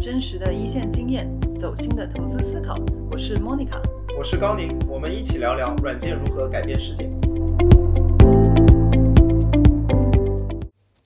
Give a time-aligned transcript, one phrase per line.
[0.00, 2.76] 真实的一线经验，走心的投资思考。
[3.10, 3.80] 我是 Monica，
[4.16, 7.10] 我是高宁，我们一起聊聊软件如何改变世界。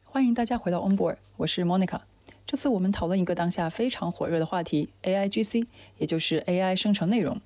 [0.04, 2.00] 欢迎大家回到 Onboard，我是 Monica。
[2.46, 5.66] 这次我们讨论一个当下非常火热的话题 ——AIGC，
[5.98, 7.40] 也就是 AI 生成内容。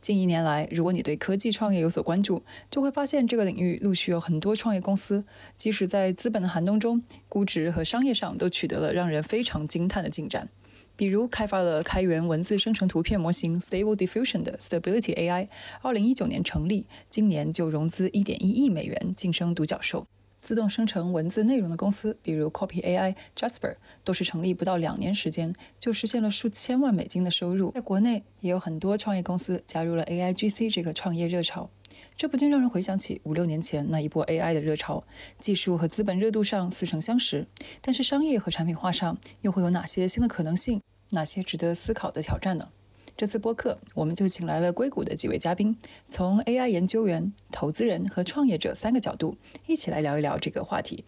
[0.00, 5.24] 近一年来，如果你对科技创业有所关注，就会发现这个领域陆续有很多创业公司，
[5.56, 10.48] 即使在资本的寒冬中，估值和商业上都取得了让人非常惊叹的进展。
[10.96, 15.48] 比如，开发了开源文字生成图片模型 Stable Diffusion 的 Stability AI，
[15.82, 20.06] 二零一九年成立，今年就融资一点一亿美元，晋升独角兽。
[20.48, 27.70] 自动生成文字内容的公司，比如 Copy AI、Jasper，都是成立不到两年时间就实现了数千万美金的收入。
[27.72, 31.68] 在国内也有很多创业公司加入了 AIGC 这个创业热潮，
[32.16, 35.04] 这不禁让人回想起五六年前那一波 AI 的热潮。
[35.38, 37.46] 技术和资本热度上似曾相识，
[37.82, 40.80] 但是商业和产品化上又会有哪些新的可能性？
[41.10, 42.70] 哪些值得思考的挑战呢？
[43.18, 45.76] 这次播客，我们就请来了硅谷的几位嘉宾，
[46.08, 51.02] 从 AI 研究员、投资人和创业者三个角度，一起来聊一聊这个话题。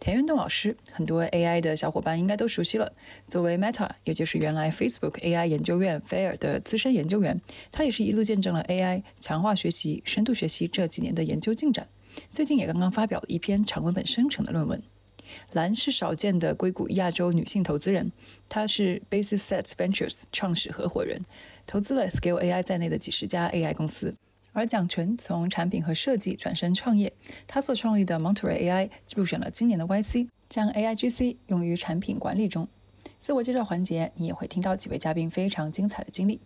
[0.00, 2.90] 田渊栋老师，很多 AI 的小伙伴应该都熟悉了。
[3.28, 7.38] 作为 Meta，也就是原来 Facebook AI 研究院 FAIR 的资深研究员，
[7.70, 11.86] 他也是一路见证了 AI 强化学习、深度学习这几年的研究进展。
[12.30, 14.82] 最近也刚刚发表了一篇长文本生成的论文。
[15.52, 18.12] 蓝是少见的硅谷亚洲女性投资人，
[18.48, 21.24] 她是 Basisset Ventures 创始合伙人，
[21.66, 24.14] 投资了 Scale AI 在内的几十家 AI 公司。
[24.54, 27.10] 而蒋全从产品和设计转身创业，
[27.46, 32.68] 他所创立的 Monterey AI 入选了今年的 YC，将 AIGC 用于产品管理中。
[33.18, 36.38] 自我介绍环节，你也会听到几位嘉宾非常精彩的经历。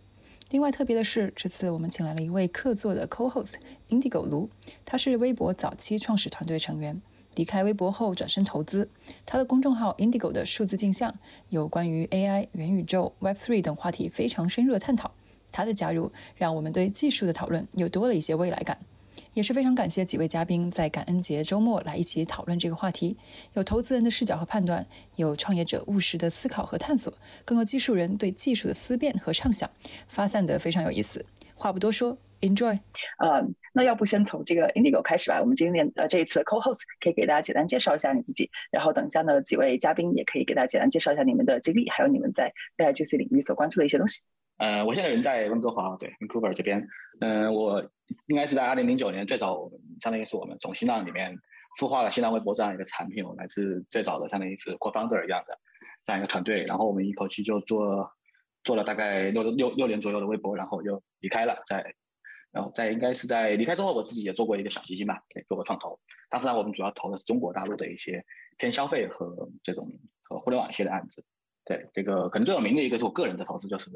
[0.51, 3.55] 另外特别的是，这次我们请来了一位客座的 Co-host
[3.89, 4.49] Indigo 卢，
[4.85, 7.01] 他是微博早期创始团队成员。
[7.37, 8.89] 离开微博后转身投资，
[9.23, 11.13] 他的公众号 Indigo 的数字镜像
[11.49, 15.11] 有关于 AI、元宇宙、Web3 等话题非常深入的探讨。
[15.51, 18.79] 他的加入让我们对技术的讨论又多了一些未来感。
[19.35, 23.15] 也是非常感谢几位嘉宾在感恩节周末来一起讨论这个话题，
[23.53, 24.83] 有投资人的视角和判断，
[25.15, 27.13] 有创业者务实的思考和探索，
[27.45, 29.69] 更有技术人对技术的思辨和畅想，
[30.07, 31.23] 发散的非常有意思。
[31.53, 32.17] 话不多说。
[32.39, 32.79] Enjoy，
[33.77, 35.39] 那要不先从这个 Indigo 开始吧。
[35.39, 44.23] 我们今天呃这一次 Co-host 可以给大家简单介绍一下你自己，然后等一下呢几位嘉宾也可以给大家简单介绍一下你们的经历，还有你们在 AIGC 领域所关注的一些东西。
[44.57, 46.83] 呃，我现在人在温哥华，对 Vancouver 这边。
[47.21, 47.79] 嗯，我
[48.25, 49.69] 应该是在二零零九年最早，
[50.01, 51.37] 相当于是我们总新浪里面
[51.79, 55.55] 孵化了新浪微博这样一个产品，我来自最早的相当于是 Co-founder 一样的
[56.03, 58.09] 这样一个团队，然后我们一口气就做
[58.63, 61.85] 做了大概六六六年左右的微博，然后就离开了，在。
[62.57, 65.99] 然后在应该是在离开之后，我自己也做过一个小基金吧，对，做过创投。
[66.27, 68.25] 当时呢，我们主要投的是中国大陆的一些
[68.57, 69.87] 偏消费和这种
[70.23, 71.23] 和互联网一些的案子。
[71.63, 73.91] 对，这个可能最有名的一个是我个人的投资，就是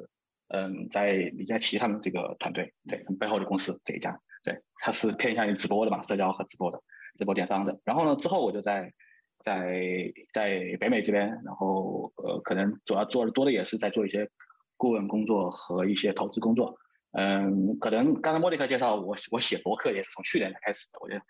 [0.50, 6.79] 嗯，在李佳琦他们这个团队，对，背后的公司这一家，对，它是偏向于直播的嘛，社交和直播的，
[7.17, 7.75] 直播电商的。
[7.83, 8.94] 然后呢，之后我就在
[9.39, 14.29] 在在北美这边，然后呃，可能主要做的多的也是在做一些
[14.77, 16.77] 顾问工作和一些投资工作。
[17.13, 20.99] 嗯，可能刚才莫妮克介绍我，我写博客也是从去年才开始的。
[21.01, 21.22] 我觉得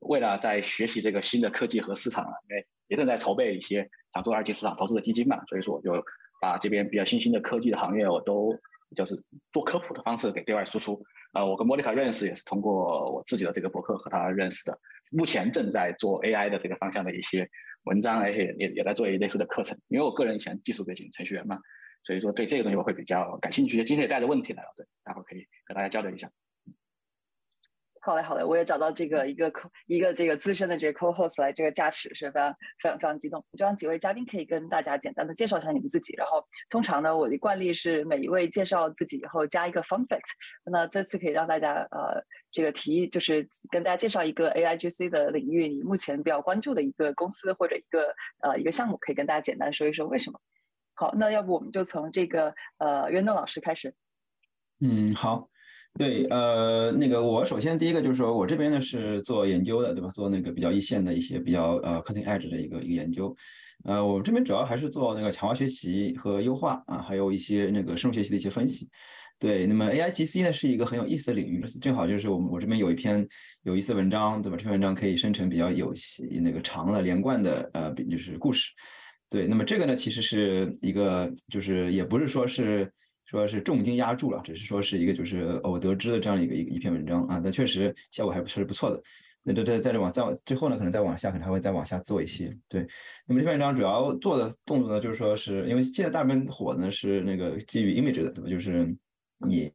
[0.00, 5.92] 为了在学习这个新的科技和市场啊，因为也正在筹备一些想做二级市场投资的基金嘛，所以说我就
[6.42, 8.54] 把这边比较新兴的科技的行业，我都
[8.94, 9.14] 就是
[9.52, 11.02] 做科普的方式给对外输出。
[11.32, 14.78] 啊，我跟莫妮卡认识也是通过我自己的这个博客和他认识的。
[15.10, 17.48] 目前正在做 AI 的这个方向的一些
[17.84, 19.78] 文章，而且也也在做一类似的课程。
[19.88, 21.58] 因为我个人以前技术背景，程序员嘛。
[22.02, 23.76] 所以说，对这个东西我会比较感兴趣。
[23.84, 26.30] 今天也带着问题来了，对，待会儿可以和大家交流一下。
[28.02, 29.52] 好嘞，好嘞，我也找到这个一个
[29.86, 32.50] 一个这个资深的这个 co-host 来这个加持，是非常
[32.82, 33.44] 非常非常激动。
[33.58, 36.14] 就让几位嘉宾可以跟大家简单的介绍一下你们自己。
[36.16, 40.30] 然后，通常呢，我的惯例是每一位介绍自己以后加一个 fun fact。
[40.64, 50.40] 那这次可以让大家呃这个提议，就是跟大家介绍一个 AIGC 的领域，你目前比较关注的一个公司或者一个呃一个项目，可以跟大家简单说一说为什么。
[51.00, 53.90] 好，那要不我们就从这个呃袁东老师开始。
[54.80, 55.48] 嗯，好，
[55.98, 60.10] 对，呃，那个我首先第一个就是说我这边呢是做研究的，对吧？
[60.10, 63.34] 做那个比较一线的一些比较呃 cutting edge 的一个一个研究。
[63.84, 68.86] 呃，我们这边主要还是做那个强化学习和优化啊，还有一些那个深入学习的一些分析。
[69.38, 73.26] 对，那么 AIGC 呢是一个很有意思的领域，正好就是我们我这边有一篇
[73.62, 74.56] 有意思的文章，对吧？
[74.58, 75.94] 这篇文章可以生成比较有
[76.42, 78.70] 那个长的连贯的呃，就是故事。
[79.30, 82.92] 对，那么这个呢，其实是一个，就是也不是说是
[83.26, 89.00] 说是重金压注了，只是说是一个就是偶得知的这样一个一一篇文章啊，但确实效果还确实不错的。
[89.42, 92.54] 那这这在这往再往最后呢，可能再往下，可能还会再往下做一些。
[92.68, 92.84] 对，
[93.26, 98.50] 那么这篇文章主要做的动作呢，就是说是因为现在大部分火呢是那个基于 image 的，对吧？
[98.50, 98.94] 就是
[99.48, 99.70] 你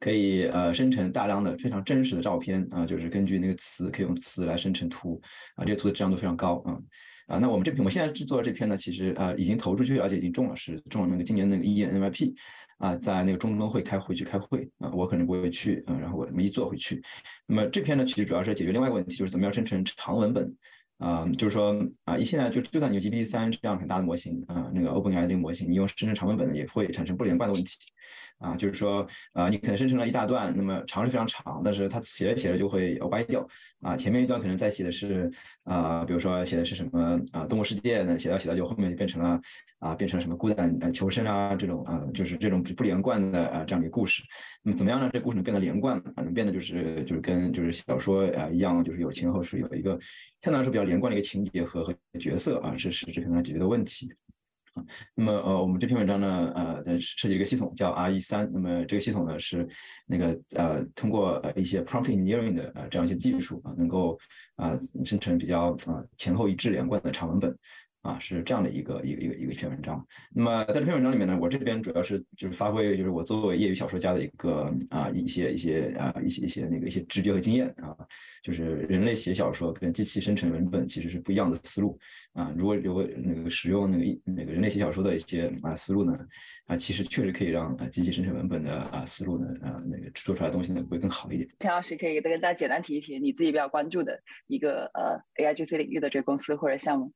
[0.00, 5.20] 可以呃生成大量的非常真实的照片啊，就是根据那个词可以用词来生成图
[5.56, 6.78] 啊，这些图的质量都非常高啊
[7.26, 7.38] 啊。
[7.38, 12.34] 那我们这篇我现在制作的这篇呢，其实呃已经投出去，而且已经中了，是中了那个今年那个 ENYP
[12.78, 17.02] 啊，在那个中东会开会去开会啊，我可能不会去嗯，然后我这么一做回去。
[17.46, 20.54] 那么这篇呢，其实主要是解决另外一个问题，就是怎么样生成长文本。
[20.98, 27.76] 啊，就是说啊，一现在就就算有 GPT 三这样很大的模型啊，那个 OpenAI 这个模型，你用生成长文本也会产生不连贯的问题
[28.38, 28.56] 啊。
[28.56, 33.46] 就是说啊，你可能生成了一大段，那么长是非常长，但是它写着写着就会歪掉
[33.82, 33.94] 啊。
[33.94, 35.30] 前面一段可能在写的是
[35.64, 39.40] 啊，比如说写的是什么啊，动物世界呢，写到写到就后面就变成了
[39.80, 44.22] 啊，变成了什么孤胆求生啊这种啊，就是这种不连贯的啊这样的一个故事。
[44.62, 49.98] 那么怎么样让这故事变得连贯啊，能变得就是就是跟就是小说啊一样，就是有前后是有一个
[50.46, 50.84] 相对来说比较。
[50.84, 54.08] 连贯的一个情节和和角色啊，这是这篇文章解决的问题
[54.74, 54.84] 啊。
[55.16, 58.48] 那么呃，我们这篇文章呢，呃，在设计一个系统叫 RE 三。
[58.52, 59.66] 那么这个系统呢是
[60.06, 64.16] 那个呃，通过呃一些 prompt engineering 的呃这样一些技术啊，能够
[64.54, 67.52] 啊生成比较啊前后一致连贯的长文本。
[68.06, 70.06] 啊，是这样的一个一个一个一个一篇文章。
[70.32, 77.96] 那么在这篇文章里面呢，我这边主要是就是发挥就是我作为业余小说家的一个啊一些一些啊一些一些那个一些直觉和经验啊，
[78.42, 81.98] 就是人类写小说跟机器生成文本其实是不一样的思路
[82.32, 82.54] 啊。
[82.56, 86.16] 如果如果那个使用那个那个人类写小说的一些啊思路呢，
[86.66, 91.48] 啊其实确实可以让啊机器生成文本的啊思路呢啊那个做出来的东西呢会更好一点。
[91.58, 97.12] 田老师可以跟大家简单提一提你自己比较关注的一个呃 A I G C 领域的这个公司或者项目。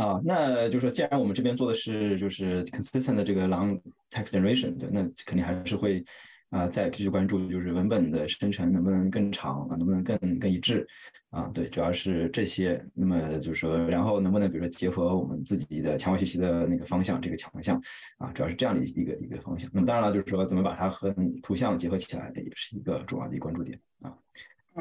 [0.00, 3.78] 啊，那就是说，既然我们这边做的是就是 consistent 的这个 long
[4.10, 6.02] text generation，对，那肯定还是会
[6.48, 10.86] 啊再继续关注，就是文本的生成能不能更长啊，能不能更更一致
[11.28, 11.50] 啊？
[11.52, 12.82] 对，主要是这些。
[12.94, 17.78] 那么就是说，然后能不能比如说结合我们自己的强化学习的那个方向，这个强项
[18.16, 19.68] 啊，主要是这样的一个一个方向。
[19.70, 24.16] 那么当然了，就是说怎么把它和图像结合起来，也是一个重要的一个关注点啊。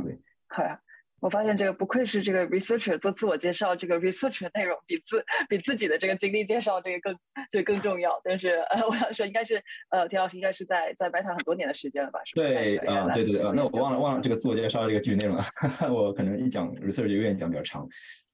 [0.02, 0.18] 对，
[0.48, 0.80] 好呀。
[1.22, 7.20] 我发现这个不愧是这个 researcher 做自我介绍，这个 researcher 内容比自比自己的这个经历介绍这个更
[7.52, 8.20] 就更重要。
[8.24, 12.20] 但是呃， 我想说应该是呃，田老师应该是在在 Meta 很多年的时间了吧？
[12.26, 15.44] 是对啊，对对对啊，那我忘了忘了这个自我介绍这个具体内容了。
[15.92, 17.88] 我可能一讲 research 就愿意讲比较长。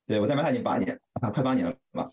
[0.07, 2.07] 对我在 Meta 已经八年啊，快八年了吧？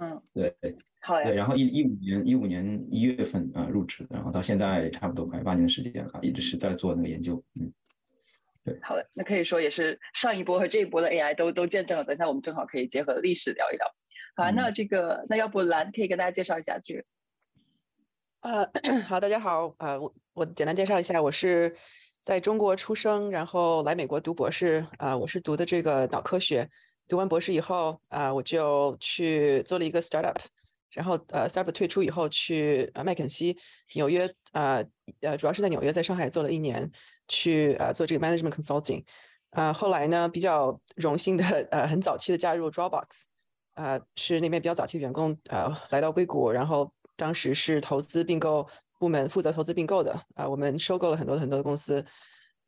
[0.00, 0.54] 嗯，对，
[1.02, 1.26] 好呀。
[1.26, 7.70] 对，然后一一五年一五年一月份啊入职，然后到现在差不多快八年的时间啊，一直是在做那个研究，嗯。
[8.82, 12.04] 好的，那可以说也是上一波和这一波的 AI 都都见证了。
[12.04, 13.86] 等一下我们正好可以结合历史聊一聊。
[14.36, 17.04] 好，那这个那要不蓝可以跟大家介绍一下这个。
[18.40, 18.68] 呃，
[19.06, 21.74] 好，大家好，呃，我我简单介绍一下，我是
[22.20, 26.68] 在中国出生，然后来美国读博士，啊，我是读的这个脑科学。
[27.08, 30.36] 读完博士以后，啊，我就去做了一个 startup，
[30.90, 33.56] 然后呃，startup 退出以后去呃麦肯锡
[33.94, 34.84] 纽约，呃
[35.20, 36.90] 呃，主要是在纽约，在上海做了一年。
[37.28, 39.04] 去呃做这个 management consulting，
[39.50, 43.24] 啊后来呢比较荣幸的呃很早期的加入 Dropbox，
[43.74, 48.66] 啊是那边比较早期的员工呃来到硅谷，然后当时是投资并购
[48.98, 50.12] 部门负责投资并购的。
[50.34, 52.04] 啊我们收购了很多很多的公司，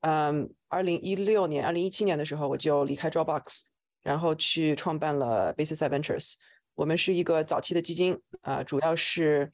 [0.01, 3.61] 嗯二零一六年二零一七年的时候我就离开 Dropbox，
[4.03, 6.35] 然后去创办了 Basis Ventures，
[6.75, 9.53] 我们是一个早期的基金啊主要是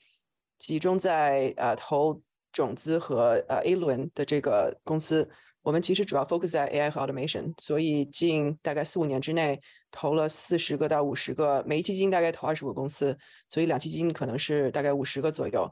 [0.59, 2.23] 集中在呃投。
[2.55, 5.29] 种子和呃 A 轮的这个公司，
[5.61, 13.19] 我们其实主要 focus 在 AI 和 automation，所以近大概四五年之内投了四十个到五十个，每一基金大概投二十五个公司，
[13.51, 15.69] 所以两基金可能是大概五十个左右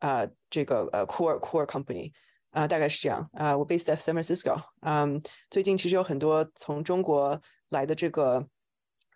[0.00, 2.12] 啊，这个呃 core core company
[2.50, 3.56] 啊，大概是这样啊。
[3.56, 7.40] 我 based at San Francisco，嗯，最近其实有很多从中国
[7.70, 8.46] 来的这个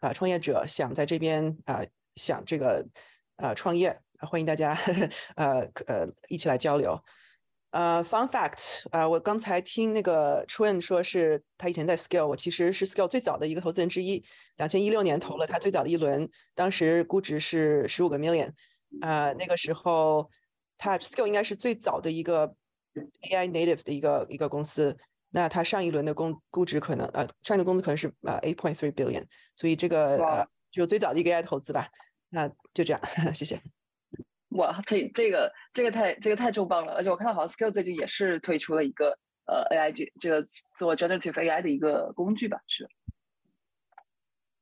[0.00, 1.84] 啊创业者想在这边啊
[2.16, 2.86] 想这个
[3.36, 4.00] 啊创业。
[4.26, 4.76] 欢迎大家，
[5.36, 6.98] 呃呃，一起来交流。
[7.70, 14.24] 呃，fun fact，啊，我刚才听那个 Truen 说是他以前在 Scale，我其实是 Scale 最早的一个投资人之一。
[14.56, 18.50] 两千一六年投了他最早的一轮，当时估值是十五个 million。
[19.00, 20.28] 啊，那个时候
[20.76, 22.52] 他 Scale 应该是最早的一个
[23.30, 24.96] AI native 的一个一个公司。
[25.30, 29.24] 那他上一轮的公估值可能呃，上一轮工资可能是呃 eight point three billion。
[29.54, 31.88] 所以这个呃，就最早的一个 AI 投资吧。
[32.30, 33.00] 那就这样，
[33.32, 33.62] 谢谢。
[34.50, 36.92] 哇，这这个这个太这个太重磅了！
[36.94, 39.16] 而且我看到好像 Skill 最近也是推出了一个
[39.46, 40.44] 呃 AI 这这个
[40.76, 42.58] 做 generative AI 的一个工具吧？
[42.66, 42.88] 是。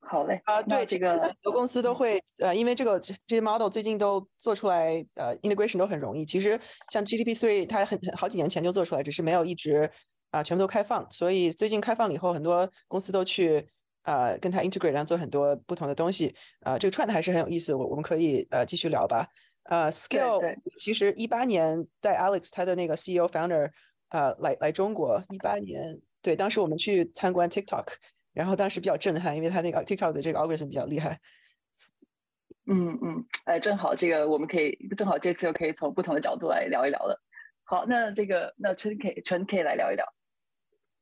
[0.01, 6.25] 好嘞啊，对这个很多公司都会呃，因为这个这些 model 最近都做出来呃 integration 都很容易。
[6.25, 6.59] 其实
[6.91, 9.91] 像 GTP three 它很很好几年前就做出来，只是没有一直
[10.31, 11.07] 啊，全部都开放。
[11.11, 13.67] 所以最近开放了以后，很多公司都去
[14.09, 16.35] 呃跟它 integrate，然后做很多不同的东西。
[16.61, 19.29] 啊，这个串的还是很有意思，我我们可以呃继续聊吧。
[19.65, 20.41] 呃，Skill
[20.77, 23.71] 其实一八年带 Alex 他的那个 CEO founder
[24.09, 27.87] 呃来来中国，一八年对，当时我们去参观 TikTok，
[28.33, 31.21] 然后当时比较震撼，因为他那个 TikTok 的这个 algorithm 比较厉害。
[32.71, 37.21] 嗯嗯，哎，正好这个我们可以正好这次又可以从不同的角度来聊一聊了。
[37.65, 40.05] 好，那这个那春 K 春 K 来聊一聊。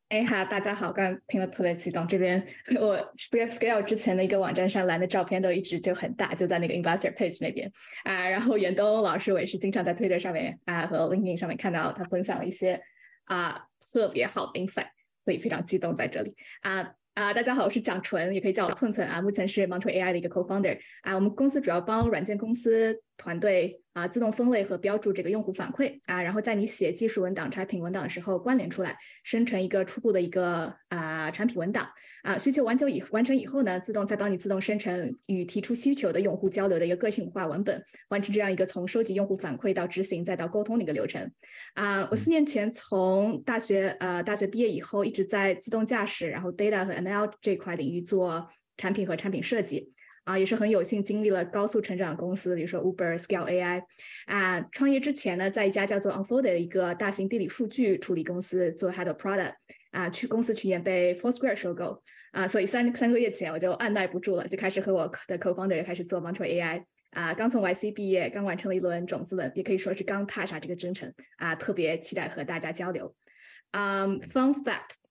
[0.09, 2.07] 哎哈，大家好，刚刚听了特别激动。
[2.07, 2.41] 这边
[2.79, 7.69] 我 Scale Scale 之前的一个网站上拦的照片都一直就很大，就在那个 Investor Page 那边
[8.05, 8.29] 啊。
[8.29, 12.81] 然后袁东老师我也是经常在 Twitter 上面啊和 LinkedIn 上面看到他分享了一些
[13.25, 14.87] 啊特别好的 insight，
[15.25, 16.89] 所以非常激动在这里啊。
[17.15, 19.21] 啊，大家好，我是蒋纯，也可以叫我寸寸啊。
[19.21, 21.15] 目前是 Montre AI 的一个 co-founder 啊。
[21.15, 31.89] 我们公司主要帮软件公司团队啊自动分类和标注这个用户反馈啊，然后在你写技术文档、产品文档的时候关联出来，生成一个初步的一个啊产品文档
[32.21, 32.37] 啊。
[32.37, 41.31] 需求完就以完成以后呢，自动再帮你自动生成与提出需求的用户交流的一个个性化文本，完成这样一个从收集用户反馈到执行再到沟通的一个流程
[41.73, 42.07] 啊。
[42.11, 48.47] 我四年前从大学呃大学毕业以后，一直在自动驾驶，然后 data 和 ML 这块领域做
[48.77, 49.91] 产品和产品设计。
[50.27, 53.81] 啊，也是很有幸经历了高速成长公司，比如说 Uber、Scale AI。
[54.25, 59.53] 啊，创业之前呢，在一家叫做 Unfold 的一个大型地理数据处理公司做 Head of Product。
[59.91, 62.03] 啊，去公司去年被 Foursquare 收购。
[62.33, 66.83] 啊，所以三三个月前我就按耐不住了，就开始和我的 Co-founder 也开始做 Montreal AI。
[67.11, 71.11] 啊，刚从 YC 毕业，刚完成了一轮种子轮，也可以说是刚踏上这个征程。
[71.37, 73.15] 啊，特别期待和大家交流。
[73.71, 75.06] 嗯，Fun Fact。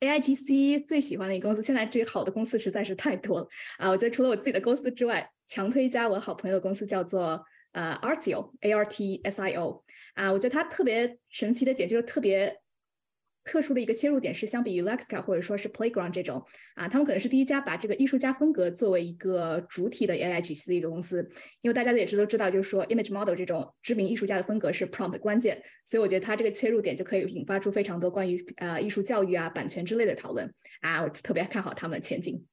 [0.00, 3.48] AIGC 最喜欢的一个公司，现在这好的公司实在是太多了
[3.78, 3.88] 啊！
[3.88, 9.84] 我觉得除了我自己的公司之外，强推一家我好朋友的公司叫做呃 Artio，A R T S I O
[10.14, 12.60] 啊，我觉得它特别神奇的点就是特别。
[13.46, 21.26] 特殊的一个切入点是，相比于 Lexica 或者说是 Playground 这种啊，他们可能是第一家把这个艺术家风格作为一个主体的 AIGC 的一个公司。
[21.62, 32.44] 因为大家也知都知道，就是说 Image Model 这种知名艺术家的风格是 Prompt 的关键，所以我觉得它这个切入点就可以引发出非常多关于呃艺术教育啊、版权之类的讨论啊，我特别看好他们的前景。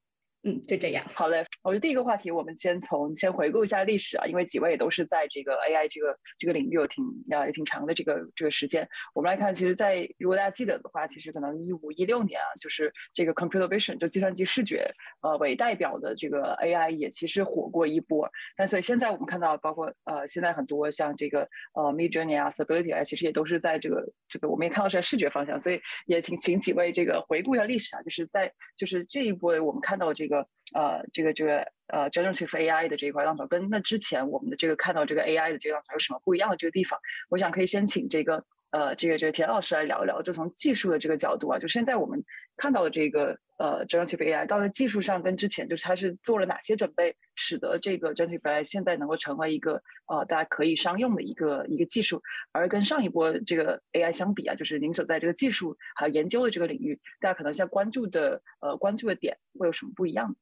[0.46, 1.02] 嗯，就这样。
[1.14, 8.86] 好嘞，我觉得第一个话题，我们先从先回顾一下历史啊，因为几位也都是在这个 AI 这个这个领域有挺啊也挺长的这个这个时间。
[9.14, 14.84] 我们来看，其实，在如果大家记得的话，其实可能一五一六年啊，就是这个 Computer Vision 就计算机视觉
[15.22, 18.28] 呃为代表的这个 AI 也其实火过一波。
[18.54, 25.58] 但所以现在我们看到，包括呃现在很多像这个呃 Midjourney 啊、Stability 啊，其实也都是在这个这个我们也看到是在视觉方向。
[25.58, 30.33] 所以也请请几位这个回顾一下历史啊，就是在就是这一波我们看到这个。
[30.74, 36.98] 呃，这个这个呃，generative AI 的这一块浪潮，跟那之前我们的这个看到这个 AI 的这个浪潮有什么不一样的这个地方？
[37.28, 42.24] 我想可以先请这个呃，这个这个田老师来聊一聊，就从技术的这个角度啊，就现在我们
[42.56, 52.20] 看到的这个呃，generative AI，到了技术上跟之前就是它是做了哪些准备，使得这个 generative AI 现在能够成为一个呃大家可以商用的一个一个技术，
[52.52, 60.34] 而跟上一波这个 AI 相比啊，就是您所在这个技术还有研究的这个领域，大家可能现在关注的呃关注的点会有什么不一样？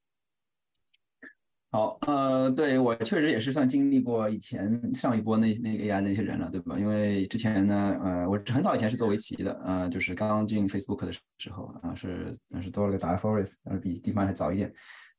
[1.75, 6.79] 好，呃，对我确实也是算经历过以前上一波那那 AI 那些人了，对吧？
[6.79, 14.71] 因为之前呢，呃，我很早以前是做围棋的，呃，就是刚刚进 Facebook 的时候啊，是那是做了个 d i f o r e s t 呃，比 DeepMind 还早一点，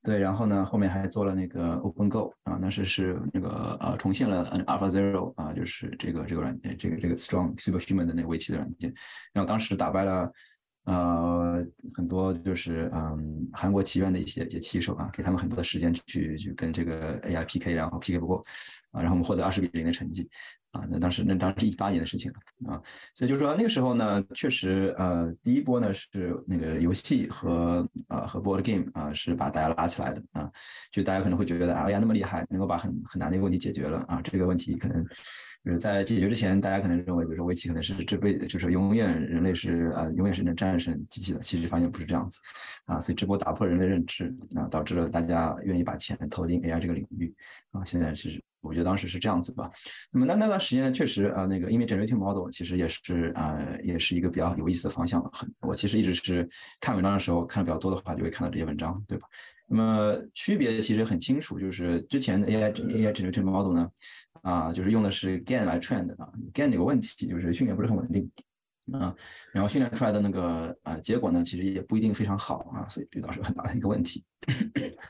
[0.04, 8.94] 对，然后呢，后面还做了那个 OpenGo 啊，那是是那个呃重现了 AlphaZero 啊，就是这个这个软件，这个这个 Strong Superhuman 的那个围棋的软件，
[9.34, 10.32] 然后当时打败了。
[10.86, 18.44] 呃，很多就是嗯，韩国棋院的一些一些棋手啊，给他们很多的时间去去跟这个 AI PK，然后 PK 不过
[18.92, 20.30] 啊，然后我们获得二十比零的成绩
[20.74, 20.86] 啊。
[20.92, 22.82] 那当时那当时一八年的事情了啊，
[23.16, 30.52] 所以就是说那个时候呢，确实呃，第一波呢是那个游戏和呃和 board game 啊，是把大家拉起来的啊，
[30.92, 35.06] 就大家可能会觉得 AI 那么厉害，能够把很很难的一个问题解决了啊，这个问题可能。
[35.66, 41.40] 就是在解决之前，大家可能认为，比如说围棋可能是这辈子就是永远人类是啊，永远是能战胜机器的。
[41.40, 42.38] 其实发现不是这样子，
[42.84, 44.26] 啊，所以这波打破人类认知，
[44.56, 47.34] 啊，导致了大家愿意把钱投进 AI 这个领域，
[47.72, 49.70] 啊，现在是我觉得当时是这样子吧。
[50.12, 55.22] 那么那那段时间，确实啊，那个 Image Generating Model 其实也是啊，也是一个比较有意思的方向。
[55.32, 59.28] 很，我其实一直是看文章的时候看的比较多的话，就会看到这些文章，对吧？
[59.68, 63.90] 那么区别其实很清楚，就是之前的 AI AI Generating Model 呢。
[64.44, 68.30] 啊，就是用的是 GAN 来 train 的啊，GAN 有个问题就是训练不是很稳定
[68.92, 69.16] 啊，
[69.54, 74.22] 然后训练出来的那个啊结果呢，其实也不一定非常好啊，所以这倒是很大的一个问题。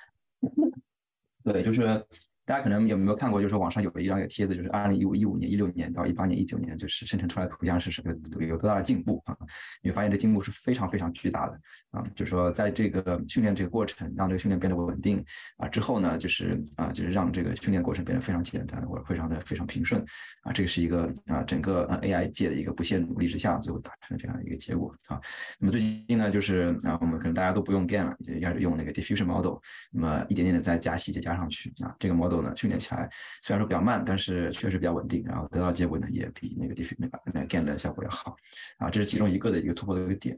[1.44, 2.06] 对，就是
[2.46, 9.36] 大家可能有没有看过，就是网上有一张一个帖子，就是二零一五一五年、一六年到一八年、一九年，就是生成出来的图像是什么有多大的进步啊？
[9.82, 11.60] 你会发现这进步是非常非常巨大的
[11.92, 12.04] 啊！
[12.16, 15.24] 就是说，在这个训练这个过程，让这个训练变得稳定
[15.58, 20.04] 啊之后呢，就是啊，就是让这个训练过程变得非常简单或者非常的非常平顺
[20.42, 20.52] 啊！
[20.52, 25.20] 这个是一个啊，整个 AI 界的一个不懈努力之下最后达成的这样一个结果啊。
[25.60, 29.56] 那么最近呢，就是啊，我们可能大家都不用 GAN 了，也开始用那个 Diffusion Model，
[29.92, 33.10] 那么一点点的再加细节加上去啊，这个 model 呢训练起来
[33.42, 38.36] 虽然说比较慢，但是确实比较稳定，然后得到结果呢也比那个 diff 那那 GAN 的效果要好
[38.78, 40.38] 啊，这是其中一个的一个突破的一个点。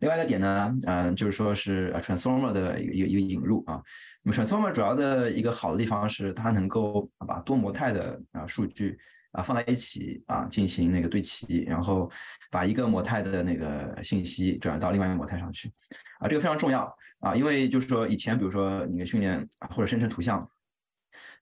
[0.00, 3.82] 另外一个点呢，嗯，就是说是 Transformer 的一个一个一个引入啊。
[4.22, 8.96] 那么 Transformer 主要的一个好的地方是它能够把多模态的啊数据
[9.32, 12.10] 啊放在一起啊进行那个对齐，然后
[12.50, 15.70] 把一个模态的那个信息转到另外一个模态上去
[16.20, 20.48] 啊，这个非常重要啊，因为就是说以前比如说你的训练或者生成图像。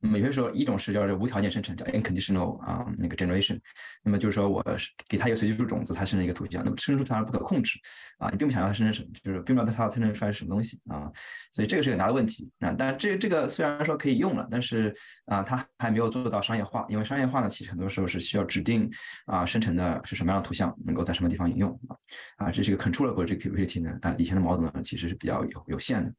[0.01, 3.59] 那么有些时候，一种是叫做无条件生成，叫 unconditional 啊那个 generation。
[4.03, 6.63] 那么就是说我是给它一个随机数种子，它生成一个图像。
[6.65, 7.79] 那么生成出来不可控制
[8.19, 11.11] 啊，你并不想要它生成什么，就是并不知道它生成出来什么东西啊。
[11.53, 12.75] 所以这个是很大的问题啊。
[12.79, 14.95] 但这这个虽然说可以用了，但是
[15.27, 16.87] 啊，它还没有做到商业化。
[16.89, 18.91] 因为商业化呢，其实很多时候是需要指定
[19.27, 22.47] 啊生成的是什么样的图像，能够在什么地方应用啊。
[22.47, 26.13] 啊，这是一个 controllable 这个 capability 呢啊，以前的矛盾呢其实是比较有有限的。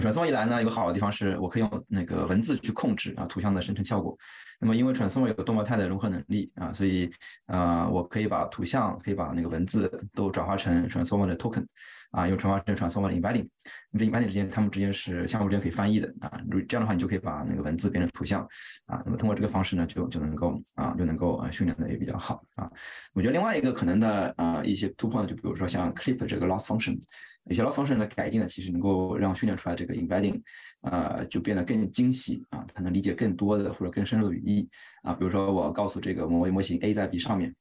[0.00, 4.16] 传送一来呢，有个好的地方是我可以用那个文字去控制啊图像的生成效果。
[4.60, 7.08] 那么因为传送有多模态的融合能力啊，所以
[7.46, 11.64] 啊我可以把图像可以把那个文字都转化成传送的 token
[12.10, 13.48] 啊，又转化成传送的 embedding。
[13.90, 16.40] 你这 embedding 之间，它们之间是相互之间可以翻译的啊。
[16.50, 18.42] 如这样的话，你就可以把那个文字变成图像
[18.86, 19.02] 啊。
[19.06, 22.70] 那么通过这个方式呢，就就能够啊就能够啊训练的也比较好啊。
[23.14, 26.98] 我觉得另外一个可能的啊一些突破呢，就比如说像 clip 这个 loss function。
[27.44, 30.38] 有些 loss function 的改进呢，其实能够让训练出来这个 embedding，
[30.82, 34.68] 呃，就变得更精细啊，它能理解更多的或者更深入的语义
[35.02, 35.14] 啊。
[35.14, 37.54] 比如说我告诉这个模模型 A 在 B 上面。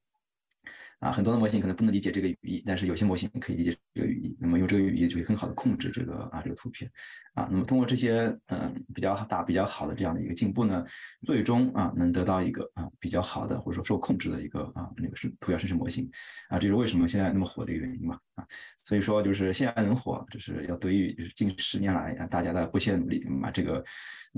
[0.99, 4.35] 啊，很多的模型可能不能理解这个语义，但是有些模型可以理解这个语义。
[4.39, 6.89] 那么用这个语义就可以很好的控制这个啊这个图片
[7.35, 7.47] 啊。
[7.51, 10.83] 那么通过这些嗯比较大比较好的这样的一个进步呢，
[11.23, 16.09] 最终啊能得到一个啊比较好的或者说受控制的一个啊那个是图像生成模型
[16.49, 16.57] 啊。
[16.57, 18.43] 这是为什么现在那么火的一个原因嘛啊。
[18.83, 23.83] 所以说就是现在能火，就是要得益于就是近十年来啊大家的不懈努力，把这个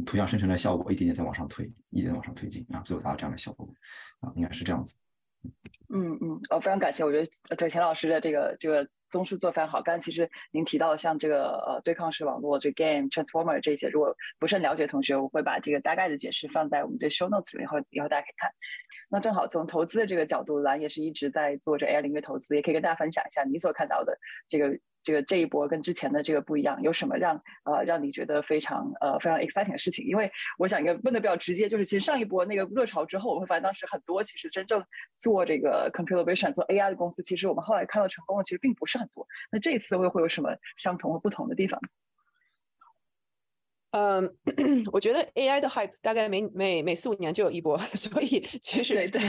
[0.06, 3.74] 图像生成的效果一点点在往上推，一点点往上推进啊，最后达到这样的效果
[4.20, 4.94] 啊，应该是这样子。
[5.92, 9.82] 嗯嗯，哦，非常感谢，我觉得对钱老师的这个这个综述做非常好。
[9.82, 18.52] 刚才其实您提到像这个呃对抗式网络、这 game transformer 这些，如果不是很了解的同学，我会把这个大概的解释放在我们这 show notes 里面，以后以后大家可以看。
[19.10, 24.78] 那正好从投资的这个角度，蓝也是一直在做这 AI 领域投资，也可以跟大家分享一下你所看到的这个。
[25.10, 30.06] 这个这一波跟之前的这个不一样，有什么让呃让你觉得非常呃非常 exciting 的事情？
[30.06, 34.84] 因为我想一个问的比较直接，就是其实上一波那个热潮之后，我会发现当时很多其实真正
[35.18, 39.26] 做这个 computer vision 做 AI 的公司，其实我们后来看到成功的其实并不是很多。
[39.52, 41.82] 那这次会会有什么相同和不同的地方？
[43.92, 44.32] 嗯，
[44.94, 49.22] 我觉得 AI 的 hype 大概每每每四五年就有一波，所以其实对对，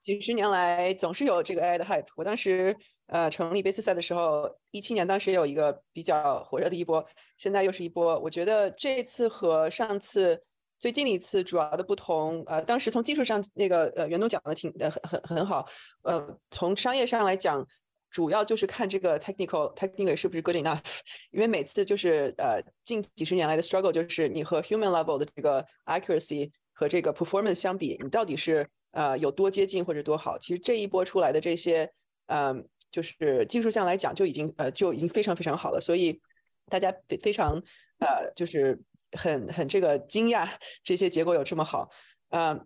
[0.00, 2.06] 几十年来总是有这个 AI 的 hype。
[2.14, 2.76] 我当时。
[3.12, 8.18] 呃，成立 Base 赛的时候，一七年当时也有一个比较火热的一波，现在又是一波。
[8.18, 10.40] 我觉得这次和上次
[10.78, 15.66] 最近的一次主要的不同，呃，当时从技术上那个呃袁总讲的挺呃很很很好，
[16.04, 17.62] 呃，从商业上来讲，
[18.10, 20.80] 主要就是看这个 technical technical 是不是 good enough，
[21.32, 30.38] 因为每次就是呃近几十年来的 struggle 就是你和 human level 的这个 accuracy 和这个 performance 相比，你到底是呃有多接近或者多好？
[30.38, 31.92] 其实这一波出来的这些，
[32.28, 32.66] 嗯。
[32.92, 36.20] 就是技术上来讲就已经呃就已经非常非常好了，所以
[36.66, 37.60] 大家非非常
[37.98, 38.78] 呃就是
[39.18, 40.48] 很很这个惊讶
[40.84, 41.90] 这些结果有这么好，
[42.28, 42.64] 呃，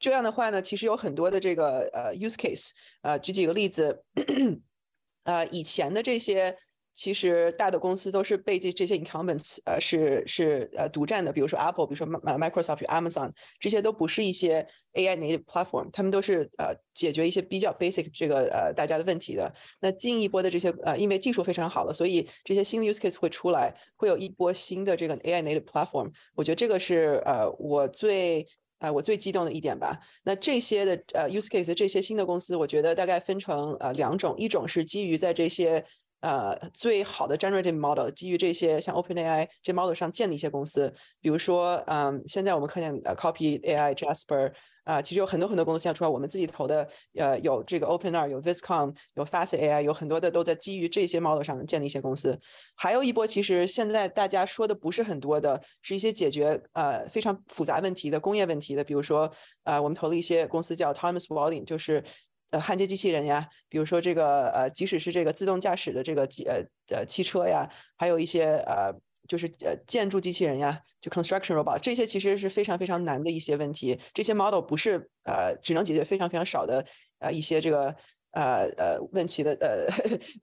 [0.00, 2.70] 这样的话呢，其实有很多的这个呃 use case，
[3.02, 4.02] 呃举几个例子，
[5.22, 6.56] 呃以前的这些。
[6.94, 19.52] 其实大的公司都是被这这些 incumbents 呃是是呃独占的，比如说 Apple，比如说 Microsoft、Amazon，这些都不是一些 AI native platform，他们都是呃解决一些比较 basic 这个呃大家的问题的。
[19.80, 26.10] 那进一波的这些呃因为技术非常好了，所以这些新的 use case 会出来，会有一波新的这个 AI native platform。
[26.34, 28.46] 我觉得这个是呃我最
[28.80, 29.98] 呃我最激动的一点吧。
[30.24, 35.84] 那这些的呃 use case 这些新的公司，我觉得大概分成呃两种，一种是基于在这些
[36.20, 44.52] 呃，最好的 generative model 基于这些像 OpenAI 这 model 上建的一些公司，比如说，嗯，现在我们看见 Copy AI、Jasper，
[44.84, 52.38] 啊，其实有很多很多公司，现在出来我们自己投的，呃，有这个 OpenAI，有 Viscom，有 Fast AI，有很多的都在基于这些 model 上建立一些公司。
[52.74, 59.30] 还有一波，其实现在大家说的不是很多的，是一些解决呃非常复杂问题的工业问题的，比如说
[59.64, 62.02] 呃，我们投了一些公司叫 Thomas Walling，就是
[62.50, 66.62] 呃焊接机器人呀，比如说这个呃，即使是这个自动驾驶的这个机呃
[66.96, 68.92] 呃汽车呀，还有一些呃。
[69.28, 73.96] 就是呃，建筑机器人呀，就 construction robot，这些其实是非常非常难的一些问题。
[74.12, 76.84] 这些 model 不是呃，只能解决非常非常少的
[77.20, 77.94] 呃一些这个
[78.32, 79.86] 呃呃问题的呃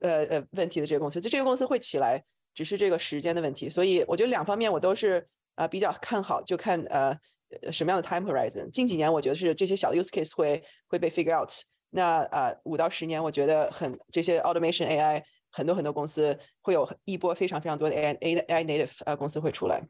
[0.00, 3.68] 呃呃问题的这个公司，就这个公司会起来，只是这个时间的问题。
[3.68, 7.14] 所以我觉得两方面我都是啊比较看好，就看呃
[7.70, 8.70] 什么样的 time horizon。
[8.70, 11.50] 近几年我觉得是这些小的 use case 会会被 figure out。
[11.90, 15.22] 那啊五到十年，我觉得很这些 automation AI。
[15.50, 18.14] 很多很多公司会有一波非常非常多的 AI
[18.46, 19.82] AI native 呃公司会出来。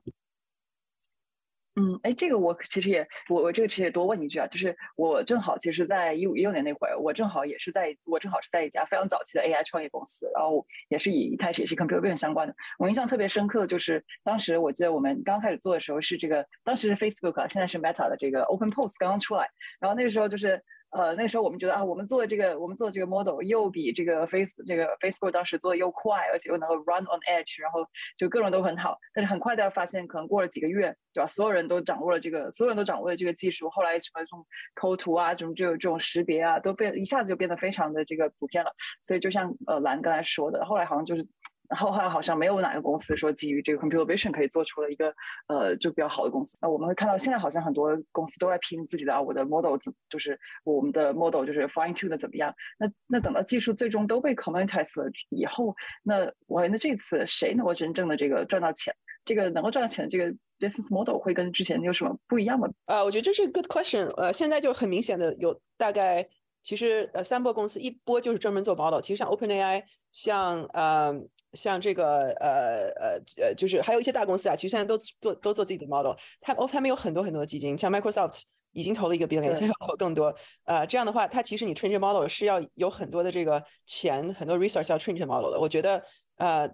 [1.75, 12.55] 嗯，哎，这个我其实也我我这个其实也多问一句啊，就是我正好其实，在一五一六年那会儿，我正好也是在我正好是在一家非常早期的 AI 创业公司，然后也是以一开始也是 computer vision 相关的。
[12.79, 19.49] 我印象特别深刻的就是，当时我记得我们刚开始做的时候是这个，当时是 Facebook 啊，现在是 Meta 的这个 Open Post 刚刚出来，
[19.81, 20.63] 然后那个时候就是。
[20.91, 28.97] 呃，那时候我们觉得啊，我们做的这个，我们做这个 model 又比这个 Face 这个 Facebook 当时做的又快，而且又能够 run on edge，然后就各种都很好。
[29.13, 31.27] 但是很快的发现，可能过了几个月，对吧？
[31.27, 33.69] 所有人都掌握了这个，所有人都掌握了这个技术。
[33.71, 38.71] 后来什么这种抠图啊，这种这种这种识别啊，都变一下子就变得非常的这个普遍了。
[39.03, 41.27] 所以就像呃蓝刚才说的，后来好像就是。
[41.69, 45.15] 然后后来好像没有哪个公司说基于这个 computer vision 可以做出了一个
[45.49, 46.57] 呃就比较好的公司。
[46.63, 52.55] 那我们会看到现在好像很多公司都在拼自己的啊，我的 model 怎就是我们的 model 就是 fine tune 的怎么样？
[52.79, 58.95] 那那等到技术最终都被 commoditize 了以后，那我那这次谁能够真正的这个赚到钱？
[59.27, 60.25] 这个能够赚到钱，这个
[60.59, 62.67] business model 会跟之前有什么不一样吗？
[62.87, 64.07] 呃，我觉得这是 good question。
[64.15, 66.25] 呃，现在就很明显的有大概
[66.63, 71.15] 其实呃三波公司，一波就是专门做 model，其实像 OpenAI，像呃。
[71.53, 76.15] 像这个呃呃呃，就是还有一些大公司啊，其实现在都做都做自己的 model。
[76.41, 80.35] 他哦，他们有很多很多的基金，像 Microsoft 已经投了一个 billion，现在投更多。
[80.65, 85.59] 呃，这样的话，它其实你 train 这 model 是要有很多的这个钱，很多 resource 要 train 这 model 的。
[85.61, 86.03] 我觉得
[86.37, 86.69] 呃。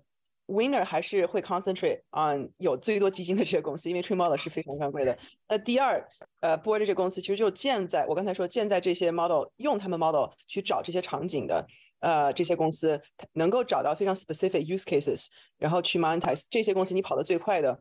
[0.46, 5.16] Winner 还是会 concentrate on 有最多基金的这些公司，因为 train model 是非常非常贵的。
[5.48, 6.06] 那第二，
[6.40, 11.66] 呃播的这些公司其实就建在我刚才说建在这些 model 用他们 model 去找这些场景的，
[12.00, 13.00] 呃，这些公司
[13.32, 17.80] 能够找到非常 specific use cases，然后去 monetize 这些公司，你跑得最快的，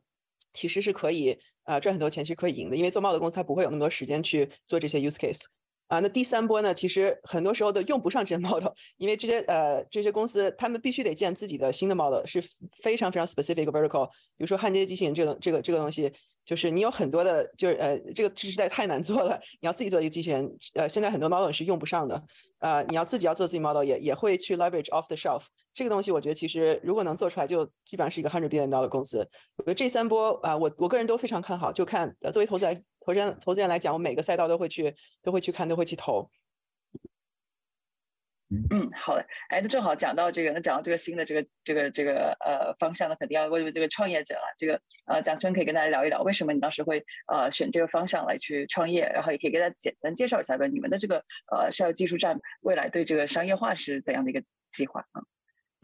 [0.53, 5.43] 其实是可以呃赚很多钱，其实可以赢的，因为做 model 公司它不会有那么多时间去做这些 use case。
[5.87, 6.73] 啊，那第三波呢？
[6.73, 12.43] 其实很多时候都用不上这些 model，因为这些呃这些公司他们必须得建自己的新的 model，是
[12.81, 14.07] 非常非常 specific vertical。
[14.37, 16.11] 比如说焊接机器人这个这个这个东西。
[16.45, 19.39] 就是你有很多的，就是呃，这个实在太难做了。
[19.61, 22.21] 你要自己做一个机器人，呃，现在很多 model 是用不上的，
[22.59, 25.45] 呃，你要自己要做自己 model，也也会去 leverage off the shelf。
[25.73, 29.25] 这个东西我觉得其实如果能做出来，就基本上是一个 hundred billion dollar 公司。
[29.55, 31.71] 我觉得这三波啊，我我个人都非常看好。
[31.71, 36.29] 就看呃作为投资来投资人投资人来讲，我每个赛道都会去都会去看，都会去投。
[38.69, 39.25] 嗯，好的。
[39.49, 44.41] 哎，那正好讲到这个，那讲到这个新的这个这个这个呃方向呢，肯定要问问这个创业者了。
[44.59, 51.17] 这个呃，蒋春可以跟大家聊一聊，为什么你当时会呃选这个方向来去创业，然后也可以给大家简单介绍一下，个你们的这个
[51.51, 55.23] 呃校技术站未来对这个商业化是怎样的一个计划啊？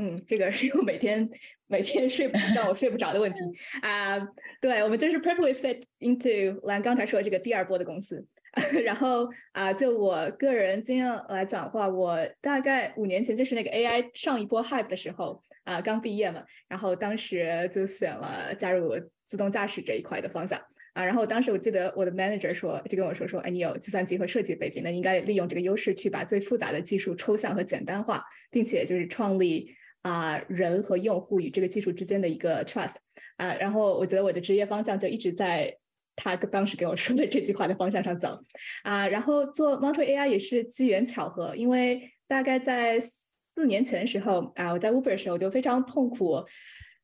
[0.02, 1.30] 嗯，这个是我每天
[1.68, 3.40] 每天睡不让我睡不着的问题
[3.82, 4.18] 啊。
[4.62, 8.26] 对，我们就是 perfectly fit into 蓝刚才说的这个第二波的公司。
[8.84, 18.94] 然后啊，就我个人经验来讲的话，我大概五年前就是那个 AI 上一波 hype 的时候啊，刚毕业嘛，然后当时就选了加入
[19.28, 20.60] 自动驾驶这一块的方向
[20.94, 21.06] 啊。
[21.06, 32.96] 然后当时我记得我的 manager 说，就跟我说说，哎，你有计算机和设计背景，那应该利用这个优势去把最复杂的技术抽象和简单化，并且就是创立啊人和用户与这个技术之间的一个 trust
[33.38, 33.54] 啊。
[33.56, 35.76] 然后我觉得我的职业方向就一直在。
[36.22, 38.38] 他当时给我说的这句话的方向上走，
[38.84, 46.44] 啊，然后做 Montre AI 也是机缘巧合，因为大概在四年前的时候啊，我在 Uber 的时候就非常痛苦，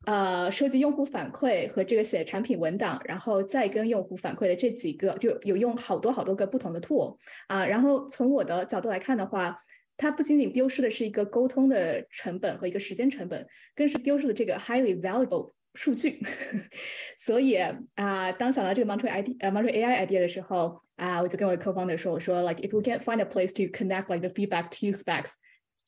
[0.05, 9.57] 呃，收集用户反馈和这个写产品文档，然后再跟用户反馈的这几个就有用好多好多个不同的 tool 啊，然后从我的角度来看的话，
[9.96, 15.52] 它不仅仅丢失的是一个沟通的成本和一个时间成本，更是丢失了这个 highly valuable。
[15.76, 16.20] 数据，
[17.16, 17.54] 所以
[17.94, 23.24] 啊，当想到这个 Montre ID 呃 Montre AI idea 的时候啊，我就跟我的 co-founder 说，我说 like if we can't find a
[23.24, 25.34] place to connect like the feedback to specs